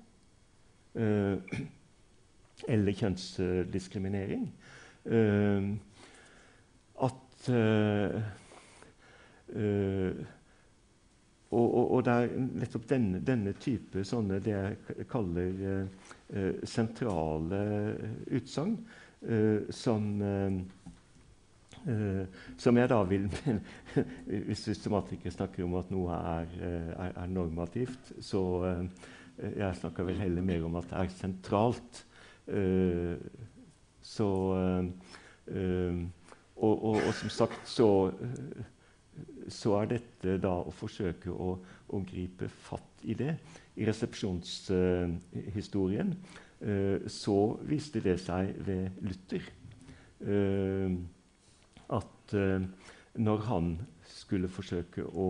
Eh, 0.94 1.58
eller 2.74 2.94
kjønnsdiskriminering. 2.94 4.44
at 7.02 7.48
og, 11.50 11.74
og, 11.74 11.90
og, 11.90 12.04
det 12.06 12.12
er 12.12 12.36
nettopp 12.38 12.84
denne, 12.88 13.18
denne 13.26 13.52
type 13.58 14.04
sånne 14.06 14.38
det 14.44 14.54
jeg 14.54 15.08
kaller 15.10 15.58
uh, 16.30 16.60
sentrale 16.62 17.58
utsagn 18.30 18.78
uh, 19.26 19.66
som 19.74 20.06
Uh, 20.22 20.62
som 22.58 22.76
jeg 22.78 22.88
da 22.92 23.02
vil 23.08 23.24
Hvis 24.46 24.64
systematikere 24.68 25.32
snakker 25.34 25.64
om 25.66 25.74
at 25.80 25.90
noe 25.90 26.10
er, 26.14 26.46
uh, 26.60 26.90
er, 27.06 27.12
er 27.24 27.28
normativt, 27.32 28.04
så 28.22 28.42
uh, 28.62 28.84
Jeg 29.58 29.76
snakker 29.80 30.02
vel 30.06 30.22
heller 30.22 30.42
mer 30.46 30.62
om 30.68 30.76
at 30.78 30.86
det 30.90 30.98
er 30.98 31.08
sentralt. 31.16 31.94
så 34.02 34.28
og, 36.56 36.58
og, 36.84 36.96
og, 37.06 37.14
som 37.14 37.30
sagt 37.30 37.68
så, 37.68 38.12
så 39.48 39.72
er 39.78 39.86
dette 39.94 40.38
da 40.42 40.50
å 40.60 40.70
forsøke 40.74 41.30
å, 41.30 41.58
å 41.88 41.98
gripe 42.06 42.48
fatt 42.48 43.02
i 43.02 43.14
det. 43.14 43.36
I 43.78 43.84
resepsjonshistorien 43.88 46.14
så 47.08 47.56
viste 47.66 48.00
det 48.04 48.20
seg 48.20 48.54
ved 48.66 48.90
Luther. 49.06 49.42
At 51.92 52.34
uh, 52.36 52.64
når 53.20 53.44
han 53.48 53.74
skulle 54.08 54.50
forsøke 54.52 55.04
å, 55.04 55.28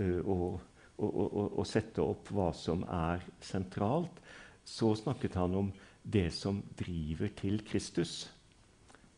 uh, 0.00 0.20
å, 0.24 0.38
å, 1.00 1.44
å, 1.60 1.66
sette 1.68 2.02
opp 2.04 2.30
hva 2.34 2.50
som 2.56 2.84
er 2.86 3.24
sentralt, 3.44 4.20
så 4.64 4.92
snakket 4.98 5.38
han 5.40 5.56
om 5.56 5.70
det 6.02 6.28
som 6.32 6.62
driver 6.78 7.32
til 7.36 7.60
Kristus 7.66 8.24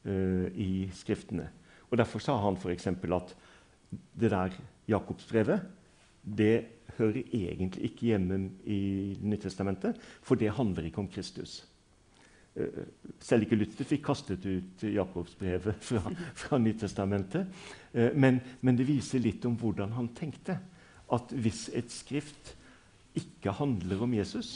uh, 0.07 0.49
i 0.51 0.89
Skriftene. 0.97 1.49
Og 1.91 1.99
Derfor 2.01 2.25
sa 2.25 2.39
han 2.41 2.57
f.eks. 2.57 2.89
at 2.89 3.35
det 4.17 4.33
der 4.33 4.55
Jakobsbrevet 4.89 5.69
det 6.23 6.55
hører 6.97 7.23
egentlig 7.35 7.91
ikke 7.91 8.13
hjemme 8.13 8.39
i 8.69 9.19
Nyttestamentet, 9.21 9.99
for 10.23 10.39
det 10.39 10.55
handler 10.55 10.87
ikke 10.87 11.03
om 11.03 11.11
Kristus. 11.11 11.63
Eh, 12.55 12.83
selv 13.23 13.47
ikke 13.47 13.57
Luther 13.57 13.87
fikk 13.89 14.03
kastet 14.05 14.45
ut 14.45 14.83
Jakobsbrevet 14.85 15.79
fra, 15.89 16.03
fra 16.37 16.59
Nyttestamentet. 16.61 17.63
Eh, 17.93 18.13
men, 18.15 18.41
men, 18.61 18.77
det 18.77 18.89
viser 18.89 19.23
litt 19.25 19.45
om 19.49 19.57
hvordan 19.61 19.95
han 19.97 20.11
tenkte. 20.17 20.59
At 21.13 21.33
hvis 21.33 21.67
et 21.77 21.93
skrift 21.93 22.55
ikke 23.17 23.55
handler 23.57 24.05
om 24.05 24.13
Jesus, 24.17 24.55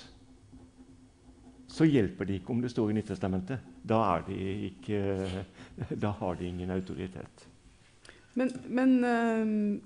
så 1.68 1.84
hjelper 1.88 2.28
det 2.28 2.38
ikke 2.40 2.55
om 2.55 2.62
det 2.64 2.72
står 2.72 2.92
i 2.92 2.99
Nyttestamentet. 2.99 3.64
Da, 3.86 4.20
det 4.28 4.38
ikke, 4.70 5.03
da 6.05 6.12
har 6.20 6.36
det 6.36 6.49
ingen 6.49 6.72
autoritet. 6.76 7.49
Men, 8.36 8.53
men 8.68 8.99
øh, 9.05 9.82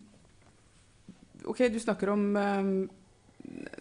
Ok, 1.49 1.63
du 1.73 1.79
snakker 1.81 2.11
om 2.13 2.25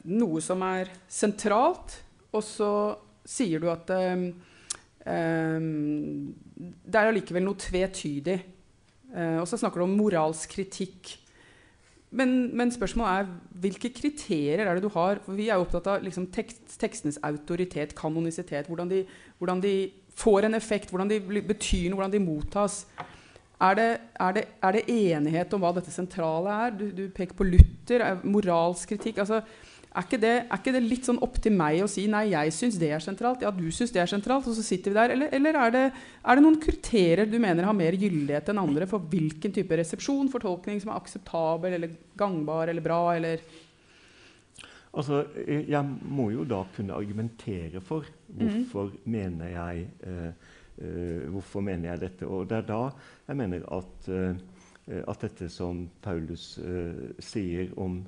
noe 0.07 0.39
som 0.39 0.61
er 0.63 0.87
sentralt, 1.11 1.97
og 2.31 2.43
så 2.45 2.69
sier 3.25 3.61
du 3.61 3.69
at 3.71 3.89
um, 3.95 4.29
det 6.59 6.99
er 6.99 7.07
allikevel 7.07 7.45
noe 7.45 7.57
tvetydig. 7.57 8.35
og 9.39 9.47
så 9.47 9.57
snakker 9.57 9.79
du 9.79 9.85
om 9.87 9.95
moralsk 9.97 10.51
kritikk. 10.53 11.15
Men, 12.11 12.49
men, 12.57 12.71
spørsmålet 12.73 13.21
er 13.21 13.59
hvilke 13.63 13.91
kriterier 13.93 14.65
er 14.65 14.77
det 14.77 14.83
du 14.83 14.89
har? 14.93 15.21
For 15.25 15.37
Vi 15.37 15.47
er 15.49 15.61
opptatt 15.61 15.87
av 15.87 16.03
liksom, 16.03 16.27
tekst, 16.33 16.61
tekstenes 16.81 17.19
autoritet, 17.25 17.95
kanonisitet. 17.97 18.67
Hvordan 18.67 18.89
de, 18.89 19.03
hvordan 19.37 19.61
de, 19.61 19.73
får 20.19 20.49
en 20.49 20.57
effekt, 20.57 20.89
hvordan 20.91 21.09
de 21.09 21.19
betyr 21.47 21.87
noe, 21.87 21.99
hvordan 21.99 22.11
de 22.11 22.19
mottas. 22.19 22.81
Er 23.59 23.75
det, 23.75 23.87
er, 24.19 24.33
det, 24.35 24.43
er 24.63 24.75
det, 24.75 24.81
enighet 24.87 25.53
om 25.55 25.63
hva 25.63 25.71
dette 25.75 25.91
sentrale 25.91 26.55
er? 26.65 26.75
Du, 26.75 26.89
du 26.95 27.05
peker 27.15 27.35
på 27.35 27.47
Luther, 27.47 28.03
moralsk 28.23 28.93
kritikk. 28.93 29.21
Altså, 29.23 29.41
er, 29.89 30.05
ikke 30.05 30.19
det, 30.21 30.33
er, 30.43 30.59
ikke 30.59 30.73
det, 30.75 30.81
litt 30.85 31.07
sånn 31.07 31.21
opp 31.25 31.39
til 31.41 31.55
meg 31.57 31.79
å 31.81 31.87
si 31.89 32.03
nei, 32.11 32.27
jeg 32.29 32.53
syns 32.53 32.75
det 32.77 32.91
er 32.93 33.01
sentralt, 33.01 33.41
ja, 33.41 33.49
du 33.49 33.65
syns 33.73 33.93
det 33.95 34.03
er 34.03 34.11
sentralt, 34.11 34.45
og 34.45 34.53
så 34.53 34.65
sitter 34.65 34.93
vi 34.93 34.99
der? 34.99 35.13
Eller, 35.15 35.31
eller 35.33 35.57
er, 35.63 35.73
det, 35.73 35.85
er, 35.89 36.37
det, 36.37 36.43
noen 36.45 36.59
kriterier 36.61 37.29
du 37.29 37.39
mener 37.41 37.65
har 37.65 37.77
mer 37.77 37.97
gyldighet 37.97 38.51
enn 38.53 38.61
andre 38.61 38.85
for 38.89 39.07
hvilken 39.09 39.55
type 39.55 39.79
resepsjon, 39.81 40.29
fortolkning, 40.29 40.77
som 40.83 40.93
er 40.93 41.01
akseptabel 41.01 41.79
eller 41.79 41.97
gangbar 42.19 42.69
eller 42.69 42.85
bra? 42.85 43.01
eller... 43.17 43.41
Altså, 44.89 45.23
Jeg 45.45 45.85
må 46.09 46.31
jo 46.33 46.45
da 46.49 46.63
kunne 46.75 46.97
argumentere 46.97 47.81
for 47.85 48.07
hvorfor 48.29 48.89
mm. 48.93 49.03
mener 49.13 49.51
jeg 49.53 49.83
eh, 50.05 50.31
eh, 50.81 51.27
hvorfor 51.29 51.61
mener 51.65 51.91
jeg 51.91 52.01
dette? 52.05 52.29
Og 52.29 52.47
Det 52.49 52.57
er 52.57 52.69
da 52.69 52.79
jeg 53.27 53.37
mener 53.37 53.65
at, 53.73 54.09
eh, 54.09 55.03
at 55.05 55.21
dette 55.21 55.49
som 55.53 55.83
Paulus 56.01 56.57
uh, 56.57 57.13
sier 57.21 57.69
om, 57.77 57.99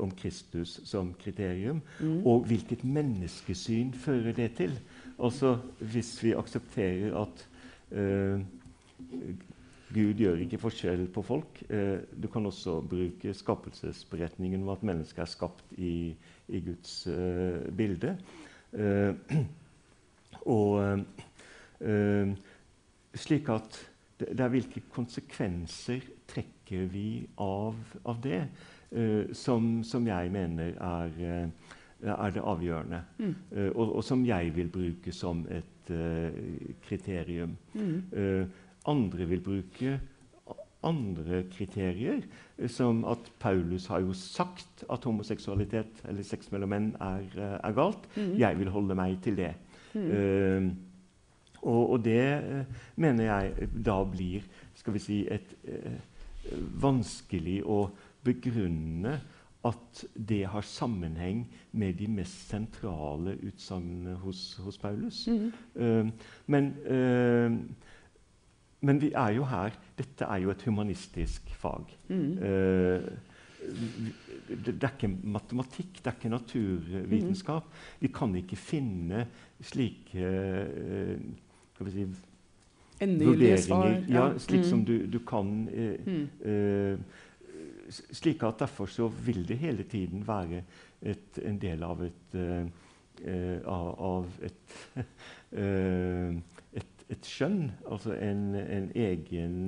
om, 0.00 0.10
Kristus 0.14 0.80
som 0.86 1.14
kriterium, 1.18 1.80
mm. 2.00 2.20
og 2.26 2.46
hvilket 2.48 2.84
menneskesyn 2.86 3.92
fører 3.98 4.32
det 4.36 4.52
til. 4.60 4.78
Altså 5.18 5.56
Hvis 5.80 6.16
vi 6.22 6.34
aksepterer 6.38 7.16
at 7.18 7.46
Gud 9.94 10.18
gjør 10.18 10.40
ikke 10.42 10.58
forskjell 10.58 11.04
på 11.14 11.22
folk. 11.22 11.60
du 12.22 12.28
kan 12.32 12.46
også 12.46 12.80
bruke 12.80 13.34
skapelsesberetningen 13.34 14.62
om 14.62 14.68
at 14.74 14.82
mennesket 14.82 15.22
er 15.22 15.30
skapt 15.30 15.76
i, 15.78 16.14
i 16.48 16.60
Guds 16.60 17.06
bilde. 17.76 18.16
og 20.58 20.98
Uh, 21.84 22.30
slik 23.18 23.48
at 23.52 23.76
det, 24.20 24.30
det, 24.30 24.40
er 24.40 24.52
hvilke 24.52 24.80
konsekvenser 24.94 26.04
trekker 26.30 26.86
vi 26.92 27.24
av, 27.42 27.76
av 28.08 28.20
det, 28.24 28.44
uh, 28.46 28.73
som, 29.34 29.82
som, 29.82 30.06
jeg 30.06 30.30
mener 30.30 30.76
er, 30.78 31.14
uh, 31.18 32.14
er 32.14 32.34
det 32.34 32.42
avgjørende. 32.44 33.00
Mm. 33.18 33.34
Og, 33.74 33.96
og, 33.96 34.04
som 34.04 34.24
jeg 34.26 34.52
vil 34.56 34.68
bruke 34.68 35.12
som 35.12 35.46
et 35.50 35.70
kriterium. 36.86 37.56
Mm. 37.74 38.50
andre 38.86 39.26
vil 39.28 39.40
bruke 39.40 39.98
andre 40.84 41.42
kriterier, 41.52 42.22
som 42.68 43.04
at 43.08 43.30
Paulus 43.40 43.86
har 43.86 44.00
jo 44.00 44.12
sagt 44.12 44.84
at 44.92 45.04
homoseksualitet 45.04 46.04
eller 46.08 46.22
sex 46.22 46.50
mellom 46.52 46.72
menn 46.72 46.90
er, 47.00 47.28
er 47.64 47.76
galt. 47.76 48.08
Mm. 48.16 48.34
Jeg 48.38 48.58
vil 48.58 48.72
holde 48.72 48.96
meg 48.96 49.18
til 49.24 49.36
det. 49.36 49.54
Mm. 49.94 50.70
Og, 51.64 51.90
og 51.90 52.04
det 52.04 52.20
eh, 52.20 52.64
mener 52.96 53.24
jeg 53.24 53.68
da 53.86 54.02
blir 54.04 54.44
skal 54.76 54.96
vi 54.96 55.00
si, 55.00 55.20
et 55.30 55.54
uh, 55.64 55.94
vanskelig 56.82 57.62
å 57.64 57.86
begrunne 58.24 59.18
at 59.64 60.04
det 60.28 60.42
har 60.52 60.66
sammenheng 60.68 61.46
med 61.72 61.96
de 61.96 62.08
mest 62.12 62.50
sentrale 62.50 63.38
utsagnene 63.46 64.16
hos, 64.20 64.42
hos, 64.60 64.78
Paulus. 64.78 65.26
Mm. 65.28 65.52
Uh, 65.74 66.10
men, 66.46 66.72
uh, 66.84 67.52
men, 68.84 69.00
vi 69.00 69.12
er 69.16 69.38
jo 69.38 69.46
her 69.48 69.72
Dette 69.96 70.28
er 70.28 70.42
jo 70.44 70.52
et 70.52 70.66
humanistisk 70.68 71.48
fag. 71.56 71.96
Mm. 72.08 72.32
Uh, 72.42 73.08
det, 74.44 74.76
er 74.76 74.90
ikke 74.92 75.08
matematikk, 75.08 76.02
det 76.02 76.10
er 76.10 76.18
ikke 76.18 76.34
naturvitenskap. 76.34 77.64
Mm. 77.64 77.98
Vi 78.00 78.12
kan 78.12 78.36
ikke 78.36 78.60
finne 78.60 79.26
slike 79.64 80.28
skal 81.74 81.86
vi 81.86 81.90
si, 81.90 82.04
vurderinger 83.00 84.04
ja, 84.08 84.26
slik 84.38 84.62
mm. 84.62 84.68
som 84.68 84.84
du, 84.84 85.06
du 85.06 85.18
kan. 85.26 85.68
Eh, 85.68 86.06
mm. 86.06 86.28
eh, 86.50 86.98
slik 87.90 88.42
at 88.46 88.60
Derfor 88.62 88.86
så 88.90 89.08
vil 89.08 89.44
det 89.48 89.58
hele 89.58 89.82
tiden 89.82 90.24
være 90.26 90.62
et, 91.02 91.38
en 91.44 91.58
del 91.60 91.82
av 91.82 92.02
et, 92.04 92.36
uh, 92.36 93.68
av 93.68 94.30
et, 94.42 94.76
eh, 95.62 96.34
et, 96.74 97.04
et 97.14 97.28
skjønn, 97.28 97.68
altså 97.86 98.16
en, 98.18 98.54
en 98.58 98.88
egen 98.98 99.58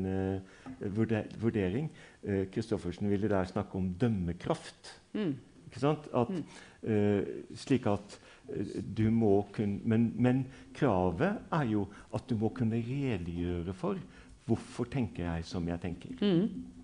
vurdering. 0.80 1.90
Kristoffersen 2.52 3.10
ville 3.10 3.30
der 3.30 3.46
snakke 3.46 3.78
om 3.78 3.92
dømmekraft. 4.00 4.90
Mm. 5.14 5.36
Ikke 5.68 5.82
sant? 5.84 6.08
At, 6.16 6.32
uh, 6.82 7.54
slik 7.54 7.86
at 7.92 8.18
du 8.96 9.08
må 9.10 9.40
kunne, 9.54 9.80
men, 9.84 10.12
men, 10.22 10.44
kravet 10.76 11.40
er 11.52 11.66
jo 11.70 11.86
at 12.14 12.26
du 12.30 12.36
må 12.38 12.52
kunne 12.54 12.78
redegjøre 12.78 13.74
for 13.74 13.98
hvorfor 14.46 14.86
tenker 14.90 15.24
jeg 15.24 15.46
som 15.48 15.66
jeg 15.68 15.82
tenker. 15.82 16.14
Mm. 16.22 16.75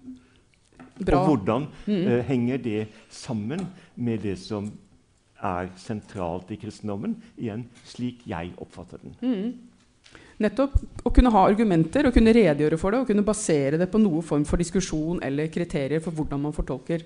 Og 1.02 1.26
hvordan 1.28 1.66
mm. 1.86 2.06
uh, 2.06 2.20
henger 2.28 2.62
det 2.62 2.80
sammen 3.12 3.66
med 3.96 4.24
det 4.26 4.38
som 4.40 4.70
er 5.42 5.72
sentralt 5.80 6.50
i 6.54 6.58
kristendommen? 6.60 7.16
Igjen 7.38 7.66
slik 7.88 8.22
jeg 8.30 8.54
oppfatter 8.62 9.02
den. 9.02 9.16
Mm. 9.20 10.16
Nettopp. 10.42 10.78
Å 11.06 11.12
kunne 11.14 11.32
ha 11.34 11.44
argumenter 11.46 12.08
og 12.08 12.14
kunne 12.16 12.34
redegjøre 12.34 12.78
for 12.80 12.94
det 12.94 13.02
og 13.02 13.10
kunne 13.10 13.26
basere 13.26 13.78
det 13.80 13.90
på 13.90 14.00
noe 14.02 14.22
form 14.26 14.46
for 14.48 14.60
diskusjon 14.60 15.20
eller 15.24 15.50
kriterier 15.52 16.02
for 16.02 16.14
hvordan 16.16 16.42
man 16.42 16.56
fortolker. 16.56 17.04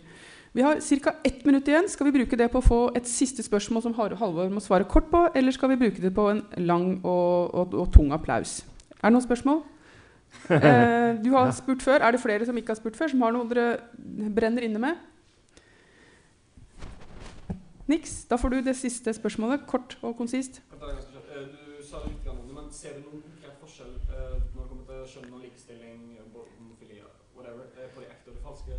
Vi 0.57 0.63
har 0.65 0.81
ca. 0.81 1.13
ett 1.25 1.45
minutt 1.45 1.69
igjen. 1.69 1.89
Skal 1.89 2.09
vi 2.09 2.15
bruke 2.17 2.37
det 2.37 2.49
på 2.49 2.63
å 2.63 2.65
få 2.65 2.81
et 2.97 3.09
siste 3.09 3.45
spørsmål 3.45 3.83
som 3.85 3.97
Halvor 3.97 4.49
må 4.49 4.63
svare 4.65 4.89
kort 4.89 5.11
på, 5.11 5.27
eller 5.37 5.53
skal 5.53 5.75
vi 5.75 5.81
bruke 5.83 6.01
det 6.01 6.15
på 6.17 6.31
en 6.33 6.41
lang 6.65 6.95
og, 7.05 7.53
og, 7.53 7.75
og 7.75 7.91
tung 7.93 8.15
applaus? 8.17 8.63
Er 9.03 9.11
det 9.11 9.17
noen 9.19 9.27
spørsmål? 9.27 9.61
Eh, 10.51 11.25
du 11.25 11.31
har 11.35 11.51
spurt 11.51 11.83
før. 11.83 11.99
Er 12.07 12.11
det 12.11 12.21
flere 12.21 12.47
som 12.47 12.57
ikke 12.57 12.69
har 12.75 12.79
spurt 12.79 12.97
før, 12.97 13.09
som 13.09 13.23
har 13.23 13.33
noe 13.35 13.49
dere 13.51 13.79
brenner 14.35 14.63
inne 14.63 14.79
med? 14.79 14.95
Niks. 17.87 18.25
Da 18.31 18.37
får 18.37 18.49
du 18.49 18.61
det 18.67 18.77
siste 18.77 19.15
spørsmålet, 19.15 19.67
kort 19.67 19.99
og 20.03 20.17
konsist. 20.17 20.63
Eh, 20.73 20.79
du 21.51 21.83
sa 21.83 21.97
litt 22.07 22.27
om 22.31 22.37
det, 22.47 22.55
men 22.55 22.71
ser 22.71 22.91
du 22.99 23.03
noen 23.09 23.23
forskjell 23.61 23.95
eh, 23.97 24.03
når 24.55 24.63
det 24.63 24.69
kommer 24.69 24.85
til 24.91 24.99
skjønn 25.13 25.33
og 25.33 25.41
likestilling, 25.43 26.19
homofili, 26.59 26.97
whatever, 27.37 27.65
på 27.95 28.01
de 28.01 28.07
ekte 28.11 28.29
og 28.31 28.37
de 28.37 28.43
falske 28.47 28.73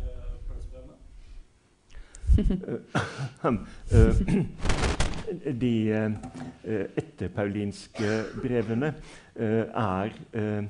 de 5.62 5.92
eh, 5.92 6.10
etterpaulinske 6.96 8.24
brevene 8.42 8.94
eh, 9.36 9.64
er 9.68 10.10
eh, 10.32 10.64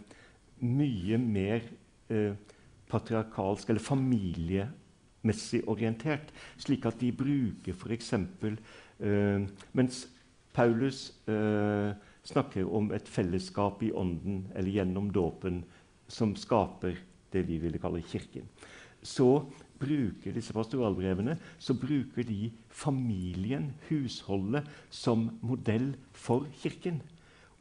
mye 0.60 1.18
mer 1.20 1.66
patriarkalsk 2.88 3.70
eller 3.70 3.84
familiemessig 3.84 5.62
orientert, 5.68 6.32
slik 6.60 6.86
at 6.88 7.00
de 7.00 7.12
bruker 7.12 7.76
f.eks. 7.76 8.14
Eh, 8.14 9.44
mens 9.76 10.02
Paulus 10.56 11.12
eh, 11.30 11.92
snakker 12.26 12.68
om 12.74 12.90
et 12.96 13.08
fellesskap 13.08 13.82
i 13.86 13.92
ånden 13.92 14.46
eller 14.54 14.72
gjennom 14.80 15.12
dåpen 15.14 15.62
som 16.08 16.34
skaper 16.36 16.98
det 17.32 17.44
vi 17.46 17.60
ville 17.62 17.80
kalle 17.80 18.02
Kirken. 18.02 18.48
Så 19.04 19.44
bruker 19.78 20.34
disse 20.34 20.54
pastoralbrevene 20.56 21.36
så 21.62 21.76
bruker 21.78 22.26
de 22.26 22.48
familien, 22.74 23.70
husholdet, 23.88 24.66
som 24.90 25.28
modell 25.44 25.92
for 26.12 26.48
Kirken. 26.62 26.98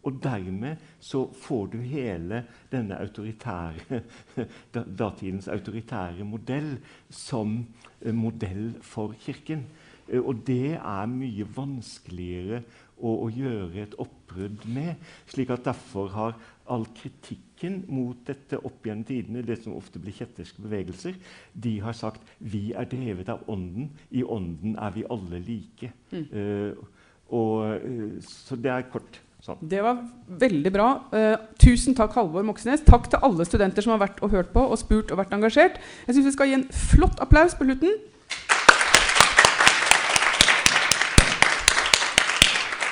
Og 0.05 0.19
dermed 0.23 0.83
så 1.03 1.25
får 1.33 1.65
du 1.73 1.77
hele 1.81 2.43
denne 2.71 2.99
autoritære, 3.01 4.01
datidens 5.01 5.49
autoritære 5.51 6.23
modell 6.27 6.77
som 7.09 7.59
eh, 8.01 8.13
modell 8.15 8.75
for 8.81 9.15
Kirken. 9.19 9.65
Eh, 10.07 10.21
og 10.21 10.45
det 10.47 10.77
er 10.77 11.09
mye 11.11 11.47
vanskeligere 11.57 12.61
å, 12.97 13.11
å 13.25 13.27
gjøre 13.33 13.83
et 13.83 13.97
oppbrudd 14.01 14.63
med. 14.73 14.95
slik 15.29 15.51
at 15.53 15.65
Derfor 15.67 16.13
har 16.13 16.37
all 16.71 16.87
kritikken 16.97 17.81
mot 17.91 18.19
dette 18.27 18.59
opp 18.67 18.85
gjennom 18.87 19.05
tidene, 19.07 19.45
det 19.45 19.59
som 19.63 19.75
ofte 19.77 20.01
blir 20.03 20.15
kjetterske 20.15 20.63
bevegelser, 20.63 21.19
de 21.53 21.77
har 21.83 21.95
sagt 21.97 22.23
vi 22.39 22.71
er 22.75 22.89
drevet 22.91 23.29
av 23.31 23.45
Ånden. 23.51 23.91
I 24.11 24.23
Ånden 24.23 24.75
er 24.79 24.95
vi 24.95 25.05
alle 25.09 25.41
like. 25.43 25.93
Mm. 26.11 26.27
Uh, 26.33 27.05
og, 27.27 27.83
uh, 27.83 28.19
så 28.23 28.59
det 28.59 28.73
er 28.73 28.91
kort. 28.91 29.21
Sånn. 29.47 29.59
Det 29.63 29.79
var 29.79 30.01
veldig 30.41 30.71
bra. 30.75 30.87
Uh, 31.13 31.37
tusen 31.61 31.95
takk, 31.95 32.11
Halvor 32.17 32.43
Moxnes. 32.43 32.81
Takk 32.83 33.07
til 33.07 33.21
alle 33.23 33.45
studenter 33.47 33.85
som 33.85 33.93
har 33.93 34.01
vært 34.01 34.19
og 34.19 34.33
hørt 34.35 34.51
på 34.51 34.59
og 34.59 34.75
spurt 34.81 35.13
og 35.13 35.21
vært 35.21 35.31
engasjert. 35.37 35.79
Jeg 36.03 36.17
synes 36.17 36.27
Vi 36.27 36.35
skal 36.35 36.51
gi 36.51 36.57
en 36.57 36.67
flott 36.91 37.23
applaus 37.23 37.55
på 37.55 37.63
slutten. 37.69 37.95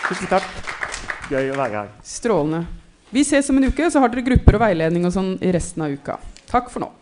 Tusen 0.08 0.32
takk. 0.32 0.48
Gøy 1.34 1.52
å 1.52 1.60
være 1.60 1.82
her. 1.82 1.96
Strålende. 2.08 2.64
Vi 3.12 3.28
ses 3.28 3.52
om 3.52 3.60
en 3.60 3.68
uke, 3.68 3.92
så 3.92 4.00
har 4.00 4.14
dere 4.14 4.24
grupper 4.24 4.56
og 4.56 4.64
veiledning 4.64 5.04
og 5.10 5.12
sånn 5.12 5.36
i 5.44 5.52
resten 5.52 5.84
av 5.84 5.92
uka. 5.92 6.22
Takk 6.48 6.72
for 6.72 6.86
nå. 6.86 6.94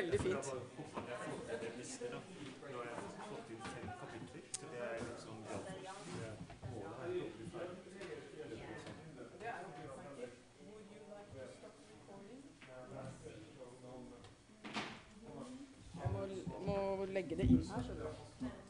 Veldig 0.00 0.20
fint. 0.20 0.46
Jeg 16.00 16.66
må 16.66 17.04
legge 17.04 17.36
det 17.36 17.44
inn 17.44 17.60
her, 17.60 17.82
skjønner 17.84 18.04
du. 18.04 18.69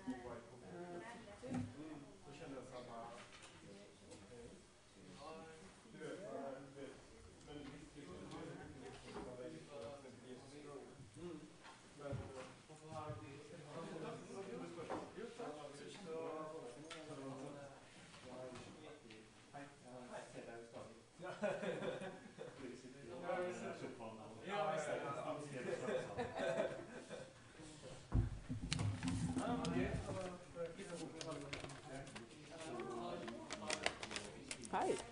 pipe. 34.70 35.09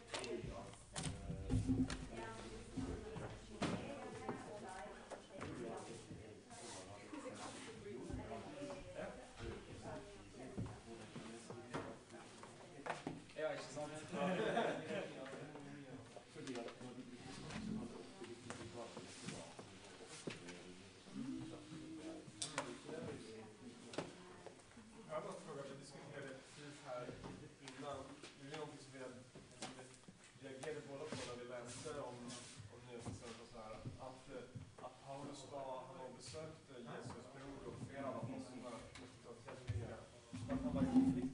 somebody 40.62 40.88
who's 40.94 41.27